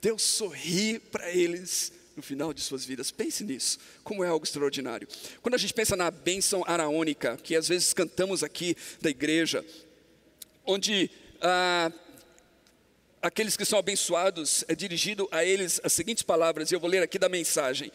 Deus 0.00 0.22
sorri 0.22 0.98
para 0.98 1.30
eles 1.30 1.92
no 2.16 2.22
final 2.22 2.52
de 2.52 2.60
suas 2.60 2.84
vidas. 2.84 3.10
Pense 3.10 3.44
nisso, 3.44 3.78
como 4.02 4.24
é 4.24 4.28
algo 4.28 4.44
extraordinário. 4.44 5.08
Quando 5.40 5.54
a 5.54 5.58
gente 5.58 5.74
pensa 5.74 5.96
na 5.96 6.10
bênção 6.10 6.64
araônica, 6.66 7.36
que 7.36 7.54
às 7.56 7.68
vezes 7.68 7.92
cantamos 7.92 8.42
aqui 8.42 8.76
da 9.00 9.10
igreja, 9.10 9.64
onde 10.64 11.10
ah, 11.40 11.92
aqueles 13.20 13.56
que 13.56 13.64
são 13.64 13.78
abençoados 13.78 14.64
é 14.68 14.74
dirigido 14.74 15.28
a 15.30 15.44
eles 15.44 15.80
as 15.84 15.92
seguintes 15.92 16.22
palavras, 16.22 16.70
e 16.70 16.74
eu 16.74 16.80
vou 16.80 16.90
ler 16.90 17.02
aqui 17.02 17.18
da 17.18 17.28
mensagem. 17.28 17.90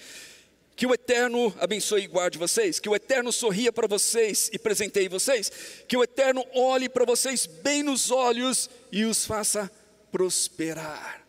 Que 0.78 0.86
o 0.86 0.94
Eterno 0.94 1.52
abençoe 1.60 2.04
e 2.04 2.08
guarde 2.08 2.38
vocês, 2.38 2.80
que 2.80 2.88
o 2.88 2.96
Eterno 2.96 3.32
sorria 3.32 3.74
para 3.74 3.88
vocês 3.88 4.48
e 4.54 4.60
presenteie 4.60 5.10
vocês, 5.10 5.52
que 5.88 5.98
o 5.98 6.04
Eterno 6.04 6.46
olhe 6.54 6.88
para 6.88 7.04
vocês 7.04 7.48
bem 7.48 7.82
nos 7.82 8.12
olhos 8.12 8.70
e 8.92 9.04
os 9.04 9.26
faça 9.26 9.72
prosperar. 10.12 11.26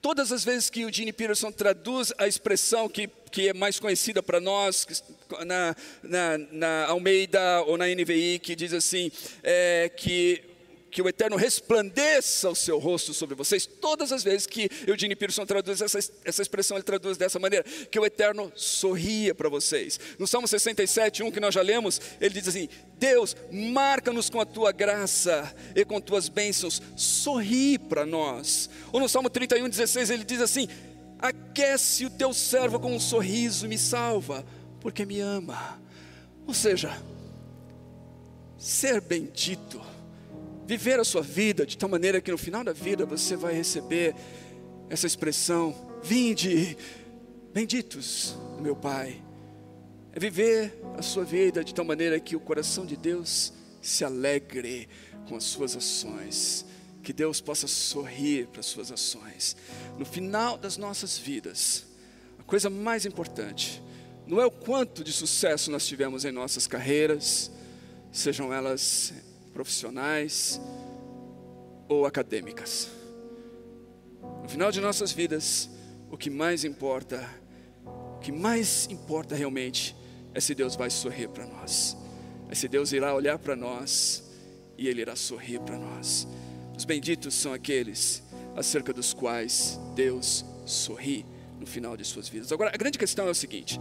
Todas 0.00 0.32
as 0.32 0.44
vezes 0.44 0.68
que 0.68 0.84
o 0.84 0.92
Gene 0.92 1.12
Peterson 1.12 1.52
traduz 1.52 2.12
a 2.18 2.26
expressão 2.26 2.88
que, 2.88 3.08
que 3.30 3.50
é 3.50 3.54
mais 3.54 3.78
conhecida 3.78 4.20
para 4.20 4.40
nós, 4.40 4.84
na, 5.46 5.76
na, 6.02 6.38
na, 6.50 6.86
Almeida 6.86 7.62
ou 7.62 7.78
na 7.78 7.86
NVI, 7.86 8.40
que 8.40 8.56
diz 8.56 8.72
assim, 8.72 9.12
é, 9.44 9.92
que 9.96 10.42
que 10.92 11.00
o 11.00 11.08
Eterno 11.08 11.36
resplandeça 11.36 12.50
o 12.50 12.54
seu 12.54 12.78
rosto 12.78 13.14
sobre 13.14 13.34
vocês. 13.34 13.64
Todas 13.64 14.12
as 14.12 14.22
vezes 14.22 14.46
que 14.46 14.68
Eugene 14.86 15.16
Peterson 15.16 15.46
traduz 15.46 15.80
essa, 15.80 15.98
essa 16.22 16.42
expressão, 16.42 16.76
ele 16.76 16.84
traduz 16.84 17.16
dessa 17.16 17.38
maneira: 17.38 17.64
que 17.90 17.98
o 17.98 18.04
Eterno 18.04 18.52
sorria 18.54 19.34
para 19.34 19.48
vocês. 19.48 19.98
No 20.18 20.26
Salmo 20.26 20.46
67, 20.46 21.22
1 21.22 21.30
que 21.30 21.40
nós 21.40 21.54
já 21.54 21.62
lemos, 21.62 21.98
ele 22.20 22.34
diz 22.34 22.46
assim: 22.46 22.68
Deus, 22.98 23.34
marca-nos 23.50 24.28
com 24.28 24.38
a 24.38 24.44
tua 24.44 24.70
graça 24.70 25.52
e 25.74 25.82
com 25.82 25.98
tuas 25.98 26.28
bênçãos, 26.28 26.82
sorri 26.94 27.78
para 27.78 28.04
nós. 28.04 28.68
Ou 28.92 29.00
no 29.00 29.08
Salmo 29.08 29.30
31, 29.30 29.66
16, 29.70 30.10
ele 30.10 30.24
diz 30.24 30.42
assim: 30.42 30.68
Aquece 31.18 32.04
o 32.04 32.10
teu 32.10 32.34
servo 32.34 32.78
com 32.78 32.94
um 32.94 33.00
sorriso 33.00 33.64
e 33.64 33.68
me 33.68 33.78
salva, 33.78 34.44
porque 34.78 35.06
me 35.06 35.20
ama. 35.20 35.80
Ou 36.46 36.52
seja, 36.52 37.02
ser 38.58 39.00
bendito 39.00 39.91
viver 40.66 40.98
a 40.98 41.04
sua 41.04 41.22
vida 41.22 41.66
de 41.66 41.76
tal 41.76 41.88
maneira 41.88 42.20
que 42.20 42.30
no 42.30 42.38
final 42.38 42.64
da 42.64 42.72
vida 42.72 43.04
você 43.04 43.36
vai 43.36 43.54
receber 43.54 44.14
essa 44.88 45.06
expressão: 45.06 45.74
Vinde, 46.02 46.76
benditos 47.52 48.36
meu 48.60 48.76
Pai. 48.76 49.22
É 50.14 50.20
viver 50.20 50.78
a 50.98 51.02
sua 51.02 51.24
vida 51.24 51.64
de 51.64 51.74
tal 51.74 51.84
maneira 51.84 52.20
que 52.20 52.36
o 52.36 52.40
coração 52.40 52.84
de 52.84 52.96
Deus 52.96 53.52
se 53.80 54.04
alegre 54.04 54.88
com 55.26 55.36
as 55.36 55.44
suas 55.44 55.74
ações, 55.74 56.66
que 57.02 57.12
Deus 57.12 57.40
possa 57.40 57.66
sorrir 57.66 58.46
para 58.48 58.60
as 58.60 58.66
suas 58.66 58.92
ações. 58.92 59.56
No 59.98 60.04
final 60.04 60.58
das 60.58 60.76
nossas 60.76 61.16
vidas, 61.16 61.86
a 62.38 62.42
coisa 62.42 62.68
mais 62.68 63.06
importante 63.06 63.82
não 64.26 64.40
é 64.40 64.46
o 64.46 64.50
quanto 64.50 65.02
de 65.02 65.12
sucesso 65.12 65.70
nós 65.70 65.86
tivemos 65.86 66.24
em 66.24 66.30
nossas 66.30 66.66
carreiras, 66.66 67.50
sejam 68.12 68.52
elas 68.52 69.12
profissionais 69.52 70.60
ou 71.88 72.06
acadêmicas. 72.06 72.90
No 74.42 74.48
final 74.48 74.72
de 74.72 74.80
nossas 74.80 75.12
vidas, 75.12 75.70
o 76.10 76.16
que 76.16 76.30
mais 76.30 76.64
importa, 76.64 77.28
o 78.16 78.18
que 78.18 78.32
mais 78.32 78.88
importa 78.90 79.34
realmente 79.34 79.94
é 80.34 80.40
se 80.40 80.54
Deus 80.54 80.76
vai 80.76 80.90
sorrir 80.90 81.28
para 81.28 81.46
nós. 81.46 81.96
É 82.48 82.54
se 82.54 82.68
Deus 82.68 82.92
irá 82.92 83.14
olhar 83.14 83.38
para 83.38 83.56
nós 83.56 84.24
e 84.76 84.88
Ele 84.88 85.00
irá 85.00 85.16
sorrir 85.16 85.60
para 85.60 85.78
nós. 85.78 86.26
Os 86.76 86.84
benditos 86.84 87.34
são 87.34 87.52
aqueles 87.52 88.22
acerca 88.56 88.92
dos 88.92 89.14
quais 89.14 89.78
Deus 89.94 90.44
sorri 90.66 91.24
no 91.58 91.66
final 91.66 91.96
de 91.96 92.04
suas 92.04 92.28
vidas. 92.28 92.52
Agora, 92.52 92.70
a 92.74 92.76
grande 92.76 92.98
questão 92.98 93.26
é 93.26 93.30
o 93.30 93.34
seguinte, 93.34 93.78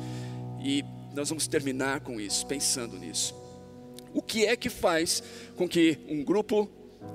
e 0.64 0.84
nós 1.14 1.30
vamos 1.30 1.48
terminar 1.48 2.02
com 2.02 2.20
isso, 2.20 2.46
pensando 2.46 2.98
nisso. 2.98 3.41
O 4.14 4.22
que 4.22 4.46
é 4.46 4.56
que 4.56 4.70
faz 4.70 5.24
com 5.56 5.68
que 5.68 5.98
um 6.08 6.24
grupo 6.24 6.70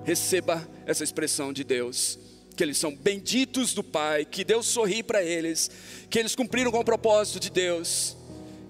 receba 0.05 0.67
essa 0.87 1.05
expressão 1.05 1.53
de 1.53 1.65
Deus? 1.65 2.19
Que 2.57 2.63
eles 2.63 2.79
são 2.79 2.95
benditos 2.95 3.75
do 3.75 3.85
Pai, 3.85 4.25
que 4.25 4.45
Deus 4.45 4.67
sorri 4.67 5.03
para 5.03 5.23
eles, 5.23 5.71
que 6.09 6.19
eles 6.19 6.35
cumpriram 6.35 6.71
com 6.71 6.81
o 6.81 6.85
propósito 6.85 7.39
de 7.39 7.51
Deus, 7.51 8.17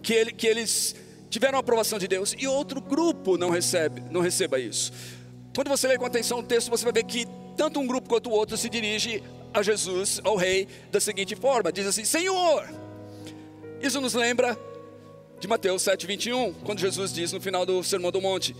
que, 0.03 0.13
ele, 0.13 0.33
que 0.33 0.47
eles 0.47 0.97
tiveram 1.31 1.59
a 1.59 1.61
aprovação 1.61 1.99
de 1.99 2.09
Deus, 2.09 2.35
e 2.39 2.47
outro 2.47 2.81
grupo 2.81 3.37
não 3.37 3.51
recebe, 3.51 4.03
não 4.11 4.21
receba 4.21 4.59
isso. 4.59 4.93
Quando 5.55 5.69
você 5.69 5.87
lê 5.87 5.97
com 5.97 6.05
atenção 6.05 6.41
o 6.41 6.43
texto, 6.43 6.69
você 6.69 6.85
vai 6.85 6.93
ver 6.93 7.05
que 7.05 7.27
tanto 7.57 7.81
um 7.81 7.87
grupo 7.87 8.09
quanto 8.09 8.29
o 8.29 8.33
outro 8.33 8.57
se 8.57 8.69
dirige 8.69 9.23
a 9.55 9.63
Jesus, 9.63 10.21
ao 10.23 10.37
rei, 10.37 10.69
da 10.91 11.01
seguinte 11.01 11.35
forma: 11.35 11.73
diz 11.73 11.87
assim, 11.87 12.05
Senhor. 12.05 12.69
Isso 13.81 14.01
nos 14.01 14.15
lembra 14.15 14.59
de 15.39 15.47
Mateus 15.47 15.83
7,21, 15.83 16.55
quando 16.65 16.79
Jesus 16.79 17.13
diz 17.13 17.33
no 17.33 17.41
final 17.41 17.67
do 17.67 17.83
Sermão 17.83 18.11
do 18.11 18.21
Monte: 18.21 18.55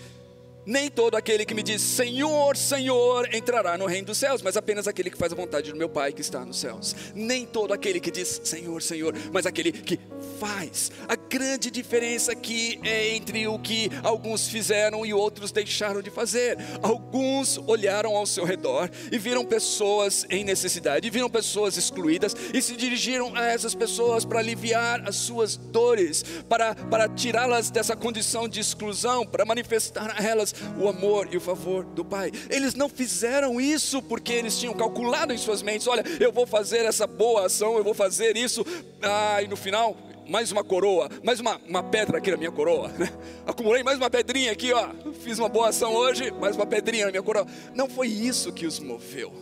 nem 0.67 0.91
todo 0.91 1.15
aquele 1.15 1.47
que 1.47 1.55
me 1.55 1.63
diz 1.63 1.81
Senhor, 1.81 2.57
Senhor 2.57 3.33
entrará 3.33 3.79
no 3.79 3.87
reino 3.87 4.09
dos 4.09 4.19
céus, 4.19 4.43
mas 4.43 4.57
apenas 4.57 4.89
aquele 4.89 5.11
que 5.11 5.17
faz 5.17 5.33
a 5.33 5.37
vontade 5.37 5.71
do 5.71 5.79
meu 5.79 5.89
Pai 5.89 6.13
que 6.13 6.21
está 6.21 6.45
nos 6.45 6.59
céus. 6.59 6.95
Nem 7.15 7.47
todo 7.47 7.73
aquele 7.73 8.01
que 8.01 8.11
diz 8.11 8.41
Senhor, 8.43 8.83
Senhor, 8.83 9.15
mas 9.33 9.47
aquele 9.47 9.71
que 9.71 10.01
faz. 10.39 10.91
A 11.09 11.17
grande 11.17 11.71
diferença 11.71 12.33
aqui 12.33 12.79
é 12.83 13.15
entre 13.15 13.47
o 13.49 13.59
que 13.59 13.91
alguns 14.03 14.49
fizeram 14.49 15.05
e 15.05 15.13
outros 15.13 15.51
deixaram 15.51 16.03
de 16.03 16.11
fazer. 16.11 16.59
Alguns 16.83 17.59
olharam 17.67 18.17
ao 18.17 18.27
seu 18.27 18.45
redor 18.45 18.91
e 19.11 19.19
viram 19.19 19.45
pessoas 19.45 20.27
em 20.31 20.45
necessidade, 20.45 21.09
viram 21.11 21.31
pessoas 21.31 21.77
excluídas 21.77 22.37
e 22.53 22.61
se 22.61 22.77
dirigiram 22.77 23.35
a 23.35 23.47
essas 23.47 23.75
pessoas 23.75 24.25
para 24.25 24.39
aliviar 24.39 25.09
as 25.09 25.17
suas 25.17 25.57
dores, 25.57 26.23
para, 26.49 26.75
para 26.75 27.09
tirá-las 27.09 27.71
dessa 27.71 27.97
condição 27.97 28.49
de 28.49 28.61
exclusão, 28.61 29.27
para 29.27 29.45
manifestar 29.45 30.15
a 30.19 30.23
elas 30.23 30.55
o 30.79 30.89
amor 30.89 31.29
e 31.33 31.37
o 31.37 31.41
favor 31.41 31.85
do 31.85 32.05
Pai. 32.05 32.31
Eles 32.51 32.75
não 32.75 32.89
fizeram 32.89 33.61
isso 33.61 34.03
porque 34.03 34.33
eles 34.33 34.59
tinham 34.59 34.75
calculado 34.75 35.33
em 35.33 35.39
suas 35.39 35.63
mentes: 35.63 35.87
olha, 35.87 36.05
eu 36.21 36.33
vou 36.33 36.47
fazer 36.47 36.85
essa 36.85 37.07
boa 37.07 37.47
ação, 37.47 37.77
eu 37.77 37.85
vou 37.85 37.95
fazer 37.95 38.37
isso, 38.37 38.65
ah, 39.03 39.43
e 39.43 39.49
no 39.49 39.57
final 39.57 39.97
mais 40.29 40.51
uma 40.53 40.65
coroa, 40.65 41.09
mais 41.23 41.41
uma, 41.41 41.61
uma 41.69 41.83
pedra 41.83 42.19
aqui 42.19 42.31
na 42.31 42.37
minha 42.37 42.51
coroa. 42.51 42.89
Né? 42.89 43.11
Acumulei 43.47 43.83
mais 43.83 43.99
uma 43.99 44.11
pedrinha 44.11 44.53
aqui, 44.53 44.73
ó. 44.73 44.91
Fiz 45.23 45.39
uma 45.39 45.49
boa 45.49 45.69
ação 45.69 45.95
hoje, 45.95 46.31
mais 46.33 46.57
uma 46.57 46.67
pedrinha 46.67 47.07
na 47.07 47.11
minha 47.11 47.23
coroa. 47.23 47.47
Não 47.75 47.89
foi 47.89 48.09
isso 48.09 48.53
que 48.53 48.67
os 48.67 48.79
moveu. 48.79 49.33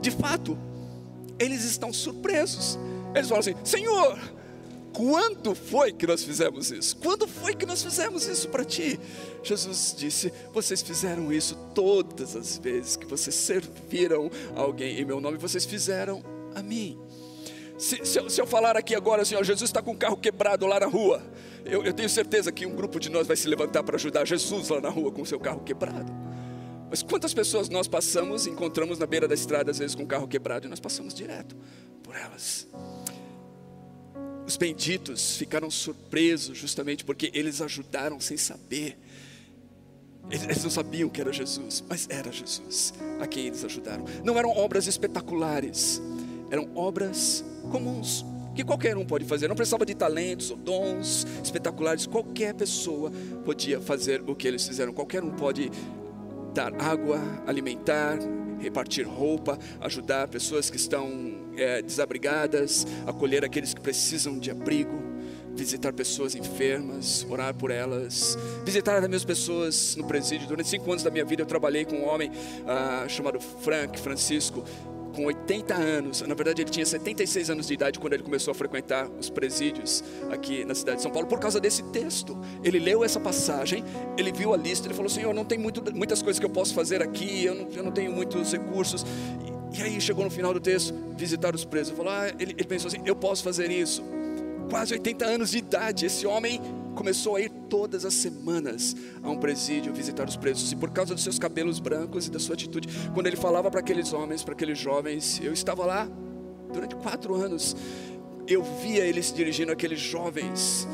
De 0.00 0.10
fato, 0.10 0.58
eles 1.38 1.64
estão 1.64 1.92
surpresos. 1.92 2.78
Eles 3.14 3.28
falam 3.28 3.40
assim: 3.40 3.54
Senhor, 3.64 4.18
quando 4.92 5.54
foi 5.54 5.92
que 5.92 6.06
nós 6.06 6.24
fizemos 6.24 6.70
isso? 6.70 6.96
Quando 6.96 7.28
foi 7.28 7.54
que 7.54 7.66
nós 7.66 7.82
fizemos 7.82 8.26
isso 8.26 8.48
para 8.48 8.64
ti? 8.64 8.98
Jesus 9.42 9.94
disse: 9.96 10.32
Vocês 10.52 10.82
fizeram 10.82 11.32
isso 11.32 11.54
todas 11.74 12.34
as 12.34 12.58
vezes 12.58 12.96
que 12.96 13.06
vocês 13.06 13.34
serviram 13.34 14.30
alguém 14.56 14.98
em 14.98 15.04
meu 15.04 15.20
nome, 15.20 15.38
vocês 15.38 15.64
fizeram 15.64 16.22
a 16.54 16.62
mim. 16.62 16.98
Se, 17.78 18.04
se, 18.04 18.18
eu, 18.18 18.28
se 18.28 18.40
eu, 18.40 18.46
falar 18.46 18.76
aqui 18.76 18.92
agora 18.92 19.22
assim, 19.22 19.36
Jesus 19.36 19.70
está 19.70 19.80
com 19.80 19.92
o 19.92 19.96
carro 19.96 20.16
quebrado 20.16 20.66
lá 20.66 20.80
na 20.80 20.86
rua, 20.86 21.22
eu, 21.64 21.84
eu 21.84 21.92
tenho 21.92 22.08
certeza 22.08 22.50
que 22.50 22.66
um 22.66 22.74
grupo 22.74 22.98
de 22.98 23.08
nós 23.08 23.24
vai 23.24 23.36
se 23.36 23.46
levantar 23.46 23.84
para 23.84 23.94
ajudar 23.94 24.24
Jesus 24.26 24.68
lá 24.68 24.80
na 24.80 24.88
rua 24.88 25.12
com 25.12 25.22
o 25.22 25.26
seu 25.26 25.38
carro 25.38 25.60
quebrado. 25.60 26.12
Mas 26.90 27.02
quantas 27.02 27.32
pessoas 27.32 27.68
nós 27.68 27.86
passamos, 27.86 28.48
encontramos 28.48 28.98
na 28.98 29.06
beira 29.06 29.28
da 29.28 29.34
estrada, 29.34 29.70
às 29.70 29.78
vezes 29.78 29.94
com 29.94 30.02
o 30.02 30.06
carro 30.06 30.26
quebrado, 30.26 30.66
e 30.66 30.70
nós 30.70 30.80
passamos 30.80 31.14
direto 31.14 31.54
por 32.02 32.16
elas. 32.16 32.66
Os 34.44 34.56
benditos 34.56 35.36
ficaram 35.36 35.70
surpresos 35.70 36.58
justamente 36.58 37.04
porque 37.04 37.30
eles 37.32 37.60
ajudaram 37.60 38.18
sem 38.18 38.36
saber. 38.36 38.98
Eles 40.30 40.64
não 40.64 40.70
sabiam 40.70 41.08
que 41.08 41.20
era 41.20 41.32
Jesus, 41.32 41.84
mas 41.88 42.08
era 42.10 42.32
Jesus 42.32 42.92
a 43.20 43.26
quem 43.26 43.46
eles 43.46 43.64
ajudaram. 43.64 44.04
Não 44.24 44.36
eram 44.36 44.50
obras 44.50 44.86
espetaculares, 44.86 46.02
eram 46.50 46.70
obras 46.74 47.44
comuns 47.68 48.24
que 48.58 48.64
qualquer 48.64 48.96
um 48.96 49.04
pode 49.04 49.24
fazer. 49.24 49.46
Não 49.46 49.54
precisava 49.54 49.86
de 49.86 49.94
talentos 49.94 50.50
ou 50.50 50.56
dons 50.56 51.24
espetaculares. 51.44 52.08
Qualquer 52.08 52.54
pessoa 52.54 53.12
podia 53.44 53.80
fazer 53.80 54.20
o 54.26 54.34
que 54.34 54.48
eles 54.48 54.66
fizeram. 54.66 54.92
Qualquer 54.92 55.22
um 55.22 55.30
pode 55.30 55.70
dar 56.52 56.74
água, 56.74 57.20
alimentar, 57.46 58.18
repartir 58.58 59.06
roupa, 59.06 59.56
ajudar 59.80 60.26
pessoas 60.26 60.68
que 60.70 60.76
estão 60.76 61.08
é, 61.56 61.80
desabrigadas, 61.80 62.84
acolher 63.06 63.44
aqueles 63.44 63.72
que 63.72 63.80
precisam 63.80 64.36
de 64.40 64.50
abrigo, 64.50 65.00
visitar 65.54 65.92
pessoas 65.92 66.34
enfermas, 66.34 67.24
orar 67.30 67.54
por 67.54 67.70
elas, 67.70 68.36
visitar 68.64 68.96
as 68.96 69.02
mesmas 69.02 69.24
pessoas 69.24 69.94
no 69.94 70.04
presídio. 70.04 70.48
Durante 70.48 70.68
cinco 70.68 70.90
anos 70.90 71.04
da 71.04 71.12
minha 71.12 71.24
vida 71.24 71.42
eu 71.42 71.46
trabalhei 71.46 71.84
com 71.84 71.94
um 71.94 72.08
homem 72.08 72.32
ah, 72.66 73.06
chamado 73.08 73.38
Frank 73.38 74.00
Francisco 74.00 74.64
com 75.18 75.24
80 75.24 75.74
anos, 75.74 76.22
na 76.22 76.34
verdade 76.34 76.62
ele 76.62 76.70
tinha 76.70 76.86
76 76.86 77.50
anos 77.50 77.66
de 77.66 77.74
idade 77.74 77.98
quando 77.98 78.12
ele 78.12 78.22
começou 78.22 78.52
a 78.52 78.54
frequentar 78.54 79.10
os 79.18 79.28
presídios 79.28 80.04
aqui 80.30 80.64
na 80.64 80.76
cidade 80.76 80.98
de 80.98 81.02
São 81.02 81.10
Paulo, 81.10 81.26
por 81.26 81.40
causa 81.40 81.58
desse 81.58 81.82
texto. 81.90 82.38
Ele 82.62 82.78
leu 82.78 83.02
essa 83.02 83.18
passagem, 83.18 83.84
ele 84.16 84.30
viu 84.30 84.54
a 84.54 84.56
lista, 84.56 84.86
ele 84.86 84.94
falou: 84.94 85.08
Senhor, 85.08 85.34
não 85.34 85.44
tem 85.44 85.58
muito, 85.58 85.82
muitas 85.92 86.22
coisas 86.22 86.38
que 86.38 86.46
eu 86.46 86.50
posso 86.50 86.72
fazer 86.72 87.02
aqui, 87.02 87.44
eu 87.44 87.54
não, 87.56 87.68
eu 87.68 87.82
não 87.82 87.90
tenho 87.90 88.12
muitos 88.12 88.52
recursos. 88.52 89.04
E, 89.72 89.80
e, 89.80 89.82
aí 89.82 90.00
chegou 90.00 90.22
no 90.22 90.30
final 90.30 90.54
do 90.54 90.60
texto, 90.60 90.94
visitar 91.16 91.52
os 91.52 91.64
presos. 91.64 91.96
Falou, 91.96 92.12
ah, 92.12 92.28
ele, 92.38 92.52
ele 92.52 92.64
pensou 92.64 92.86
assim: 92.86 93.00
eu 93.04 93.16
posso 93.16 93.42
fazer 93.42 93.72
isso. 93.72 94.04
Quase 94.70 94.92
80 94.92 95.24
anos 95.24 95.50
de 95.50 95.58
idade, 95.58 96.06
esse 96.06 96.28
homem 96.28 96.60
começou 96.98 97.36
a 97.36 97.40
ir 97.40 97.48
todas 97.70 98.04
as 98.04 98.12
semanas 98.12 98.96
a 99.22 99.30
um 99.30 99.38
presídio 99.38 99.94
visitar 99.94 100.28
os 100.28 100.36
presos. 100.36 100.72
E 100.72 100.76
por 100.76 100.90
causa 100.90 101.14
dos 101.14 101.22
seus 101.22 101.38
cabelos 101.38 101.78
brancos 101.78 102.26
e 102.26 102.30
da 102.30 102.40
sua 102.40 102.54
atitude, 102.54 102.88
quando 103.14 103.28
ele 103.28 103.36
falava 103.36 103.70
para 103.70 103.78
aqueles 103.78 104.12
homens, 104.12 104.42
para 104.42 104.52
aqueles 104.52 104.76
jovens, 104.76 105.40
eu 105.40 105.52
estava 105.52 105.86
lá 105.86 106.08
durante 106.72 106.96
quatro 106.96 107.36
anos. 107.36 107.76
Eu 108.48 108.64
via 108.82 109.04
ele 109.04 109.22
se 109.22 109.32
dirigindo 109.32 109.70
àqueles 109.70 110.00
jovens 110.00 110.88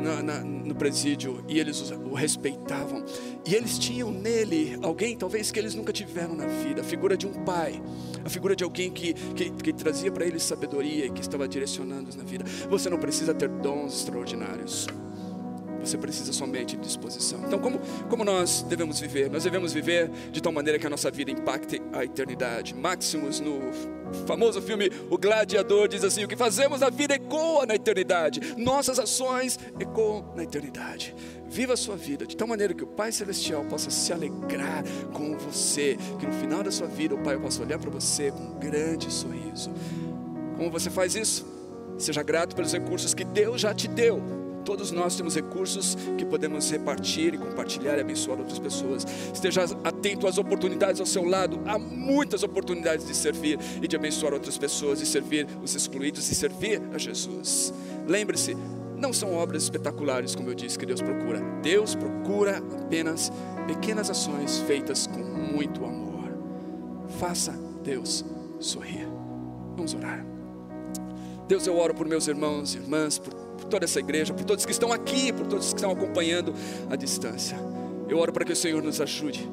na, 0.00 0.20
na, 0.20 0.40
no 0.40 0.74
presídio 0.74 1.44
e 1.46 1.60
eles 1.60 1.92
o, 1.92 2.12
respeitavam. 2.14 3.04
E 3.46 3.54
eles 3.54 3.78
tinham 3.78 4.10
nele 4.10 4.76
alguém, 4.82 5.16
talvez 5.16 5.52
que 5.52 5.60
eles 5.60 5.76
nunca 5.76 5.92
tiveram 5.92 6.34
na 6.34 6.46
vida, 6.46 6.80
a 6.80 6.84
figura 6.84 7.16
de 7.16 7.24
um 7.24 7.44
pai, 7.44 7.80
a 8.24 8.28
figura 8.28 8.56
de 8.56 8.64
alguém 8.64 8.90
que, 8.90 9.14
que, 9.14 9.50
que 9.50 9.72
trazia 9.72 10.10
para 10.10 10.26
eles 10.26 10.42
sabedoria 10.42 11.06
e 11.06 11.10
que 11.10 11.20
estava 11.20 11.46
direcionando-os 11.46 12.16
na 12.16 12.24
vida. 12.24 12.44
Você 12.68 12.90
não 12.90 12.98
precisa 12.98 13.32
ter 13.32 13.48
dons 13.48 14.00
extraordinários. 14.00 14.88
Você 15.86 15.96
precisa 15.96 16.32
somente 16.32 16.76
de 16.76 16.82
disposição. 16.82 17.38
Então, 17.46 17.60
como, 17.60 17.78
como 18.10 18.24
nós 18.24 18.62
devemos 18.62 18.98
viver? 18.98 19.30
Nós 19.30 19.44
devemos 19.44 19.72
viver 19.72 20.10
de 20.32 20.42
tal 20.42 20.52
maneira 20.52 20.80
que 20.80 20.86
a 20.86 20.90
nossa 20.90 21.12
vida 21.12 21.30
impacte 21.30 21.80
a 21.92 22.04
eternidade. 22.04 22.74
Maximus, 22.74 23.38
no 23.38 23.60
famoso 24.26 24.60
filme 24.60 24.90
O 25.08 25.16
Gladiador, 25.16 25.86
diz 25.86 26.02
assim: 26.02 26.24
O 26.24 26.28
que 26.28 26.34
fazemos 26.34 26.80
na 26.80 26.90
vida 26.90 27.14
ecoa 27.14 27.64
na 27.66 27.76
eternidade. 27.76 28.40
Nossas 28.56 28.98
ações 28.98 29.60
ecoam 29.78 30.32
na 30.34 30.42
eternidade. 30.42 31.14
Viva 31.48 31.74
a 31.74 31.76
sua 31.76 31.96
vida 31.96 32.26
de 32.26 32.36
tal 32.36 32.48
maneira 32.48 32.74
que 32.74 32.82
o 32.82 32.88
Pai 32.88 33.12
Celestial 33.12 33.64
possa 33.66 33.88
se 33.88 34.12
alegrar 34.12 34.82
com 35.12 35.38
você, 35.38 35.96
que 36.18 36.26
no 36.26 36.32
final 36.32 36.64
da 36.64 36.72
sua 36.72 36.88
vida 36.88 37.14
o 37.14 37.18
Pai 37.18 37.38
possa 37.38 37.62
olhar 37.62 37.78
para 37.78 37.90
você 37.90 38.32
com 38.32 38.42
um 38.42 38.58
grande 38.58 39.12
sorriso. 39.12 39.70
Como 40.56 40.68
você 40.68 40.90
faz 40.90 41.14
isso? 41.14 41.46
Seja 41.96 42.24
grato 42.24 42.56
pelos 42.56 42.72
recursos 42.72 43.14
que 43.14 43.24
Deus 43.24 43.60
já 43.60 43.72
te 43.72 43.86
deu 43.86 44.45
Todos 44.66 44.90
nós 44.90 45.14
temos 45.14 45.36
recursos 45.36 45.96
que 46.18 46.24
podemos 46.24 46.68
repartir 46.68 47.32
e 47.34 47.38
compartilhar 47.38 47.96
e 47.96 48.00
abençoar 48.00 48.40
outras 48.40 48.58
pessoas. 48.58 49.06
Esteja 49.32 49.62
atento 49.84 50.26
às 50.26 50.38
oportunidades 50.38 51.00
ao 51.00 51.06
seu 51.06 51.24
lado. 51.24 51.60
Há 51.64 51.78
muitas 51.78 52.42
oportunidades 52.42 53.06
de 53.06 53.14
servir 53.14 53.60
e 53.80 53.86
de 53.86 53.94
abençoar 53.94 54.34
outras 54.34 54.58
pessoas, 54.58 54.98
de 54.98 55.06
servir 55.06 55.46
os 55.62 55.76
excluídos 55.76 56.28
e 56.28 56.34
servir 56.34 56.82
a 56.92 56.98
Jesus. 56.98 57.72
Lembre-se, 58.08 58.56
não 58.96 59.12
são 59.12 59.34
obras 59.34 59.62
espetaculares, 59.62 60.34
como 60.34 60.50
eu 60.50 60.54
disse, 60.54 60.76
que 60.76 60.84
Deus 60.84 61.00
procura. 61.00 61.40
Deus 61.62 61.94
procura 61.94 62.58
apenas 62.58 63.30
pequenas 63.68 64.10
ações 64.10 64.58
feitas 64.58 65.06
com 65.06 65.20
muito 65.20 65.84
amor. 65.84 66.36
Faça 67.20 67.52
Deus 67.84 68.24
sorrir. 68.58 69.06
Vamos 69.76 69.94
orar. 69.94 70.26
Deus, 71.46 71.64
eu 71.68 71.78
oro 71.78 71.94
por 71.94 72.08
meus 72.08 72.26
irmãos 72.26 72.74
e 72.74 72.78
irmãs, 72.78 73.18
por 73.18 73.45
por 73.56 73.64
toda 73.64 73.84
essa 73.84 73.98
igreja, 73.98 74.32
por 74.32 74.44
todos 74.44 74.64
que 74.64 74.72
estão 74.72 74.92
aqui, 74.92 75.32
por 75.32 75.46
todos 75.46 75.68
que 75.72 75.78
estão 75.78 75.90
acompanhando 75.90 76.54
à 76.90 76.96
distância. 76.96 77.56
Eu 78.08 78.18
oro 78.18 78.32
para 78.32 78.44
que 78.44 78.52
o 78.52 78.56
Senhor 78.56 78.82
nos 78.82 79.00
ajude, 79.00 79.48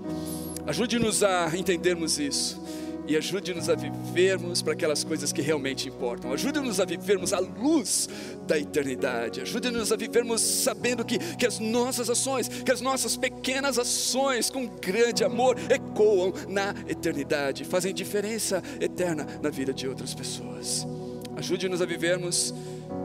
ajude-nos 0.68 1.24
a 1.24 1.52
entendermos 1.56 2.20
isso 2.20 2.62
e 3.08 3.18
ajude-nos 3.18 3.70
a 3.70 3.76
vivermos 3.76 4.62
para 4.62 4.74
aquelas 4.74 5.04
coisas 5.04 5.32
que 5.32 5.42
realmente 5.42 5.88
importam. 5.90 6.32
Ajude-nos 6.32 6.80
a 6.80 6.86
vivermos 6.86 7.34
à 7.34 7.40
luz 7.40 8.08
da 8.48 8.58
eternidade. 8.58 9.42
Ajude-nos 9.42 9.92
a 9.92 9.96
vivermos 9.96 10.42
sabendo 10.42 11.04
que, 11.04 11.18
que 11.36 11.46
as 11.46 11.60
nossas 11.60 12.10
ações, 12.10 12.48
que 12.48 12.72
as 12.72 12.82
nossas 12.82 13.18
pequenas 13.18 13.78
ações 13.78 14.50
com 14.50 14.68
grande 14.68 15.24
amor 15.24 15.58
ecoam 15.70 16.34
na 16.48 16.74
eternidade, 16.88 17.66
fazem 17.66 17.94
diferença 17.94 18.64
eterna 18.80 19.28
na 19.42 19.50
vida 19.50 19.74
de 19.74 19.88
outras 19.88 20.14
pessoas. 20.14 20.88
Ajude-nos 21.36 21.82
a 21.82 21.86
vivermos 21.86 22.54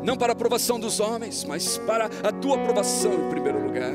não 0.03 0.17
para 0.17 0.33
a 0.33 0.35
aprovação 0.35 0.79
dos 0.79 1.01
homens, 1.01 1.45
mas 1.45 1.79
para 1.79 2.07
a 2.07 2.33
tua 2.33 2.57
aprovação 2.57 3.13
em 3.15 3.31
primeiro 3.31 3.63
lugar. 3.65 3.95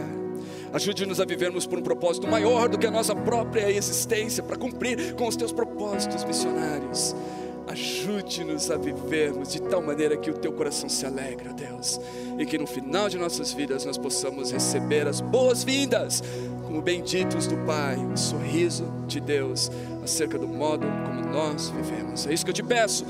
Ajude-nos 0.73 1.19
a 1.19 1.25
vivermos 1.25 1.67
por 1.67 1.77
um 1.77 1.83
propósito 1.83 2.27
maior 2.27 2.67
do 2.67 2.79
que 2.79 2.87
a 2.87 2.91
nossa 2.91 3.15
própria 3.15 3.69
existência, 3.71 4.41
para 4.41 4.57
cumprir 4.57 5.13
com 5.13 5.27
os 5.27 5.35
teus 5.35 5.51
propósitos 5.51 6.23
missionários. 6.23 7.15
Ajude-nos 7.67 8.69
a 8.71 8.75
vivermos 8.75 9.51
de 9.51 9.61
tal 9.61 9.81
maneira 9.81 10.17
que 10.17 10.29
o 10.29 10.33
teu 10.33 10.51
coração 10.51 10.89
se 10.89 11.05
alegre, 11.05 11.49
ó 11.49 11.53
Deus, 11.53 11.99
e 12.37 12.45
que 12.45 12.57
no 12.57 12.67
final 12.67 13.07
de 13.07 13.17
nossas 13.17 13.53
vidas 13.53 13.85
nós 13.85 13.97
possamos 13.97 14.51
receber 14.51 15.07
as 15.07 15.21
boas-vindas, 15.21 16.23
como 16.65 16.81
benditos 16.81 17.47
do 17.47 17.55
Pai, 17.65 17.95
o 17.97 18.17
sorriso 18.17 18.91
de 19.07 19.19
Deus 19.19 19.71
acerca 20.03 20.37
do 20.37 20.47
modo 20.47 20.85
como 21.05 21.21
nós 21.21 21.69
vivemos. 21.69 22.27
É 22.27 22.33
isso 22.33 22.43
que 22.43 22.49
eu 22.49 22.55
te 22.55 22.63
peço, 22.63 23.05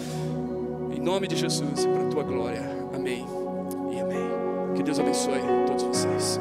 nome 1.04 1.28
de 1.28 1.36
Jesus 1.36 1.84
e 1.84 1.88
para 1.88 2.08
a 2.08 2.10
tua 2.10 2.24
glória. 2.24 2.62
Amém 2.96 3.28
e 3.92 4.00
amém. 4.00 4.74
Que 4.74 4.82
Deus 4.82 5.00
abençoe 5.00 5.42
todos 5.68 5.84
vocês. 5.84 6.40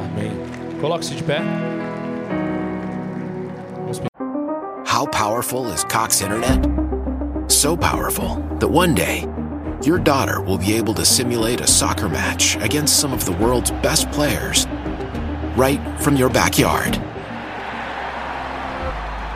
Amém. 0.00 0.32
Coloque-se 0.80 1.14
de 1.14 1.22
pé. 1.22 1.42
How 4.86 5.06
powerful 5.06 5.66
is 5.66 5.84
Cox 5.84 6.22
Internet? 6.22 6.60
So 7.48 7.76
powerful 7.76 8.36
that 8.58 8.68
one 8.68 8.94
day 8.94 9.26
your 9.84 9.98
daughter 9.98 10.40
will 10.40 10.58
be 10.58 10.74
able 10.74 10.94
to 10.94 11.04
simulate 11.04 11.60
a 11.60 11.66
soccer 11.66 12.08
match 12.08 12.56
against 12.56 12.98
some 12.98 13.12
of 13.12 13.24
the 13.26 13.32
world's 13.32 13.70
best 13.82 14.10
players 14.12 14.66
right 15.56 15.80
from 16.00 16.16
your 16.16 16.30
backyard. 16.30 16.98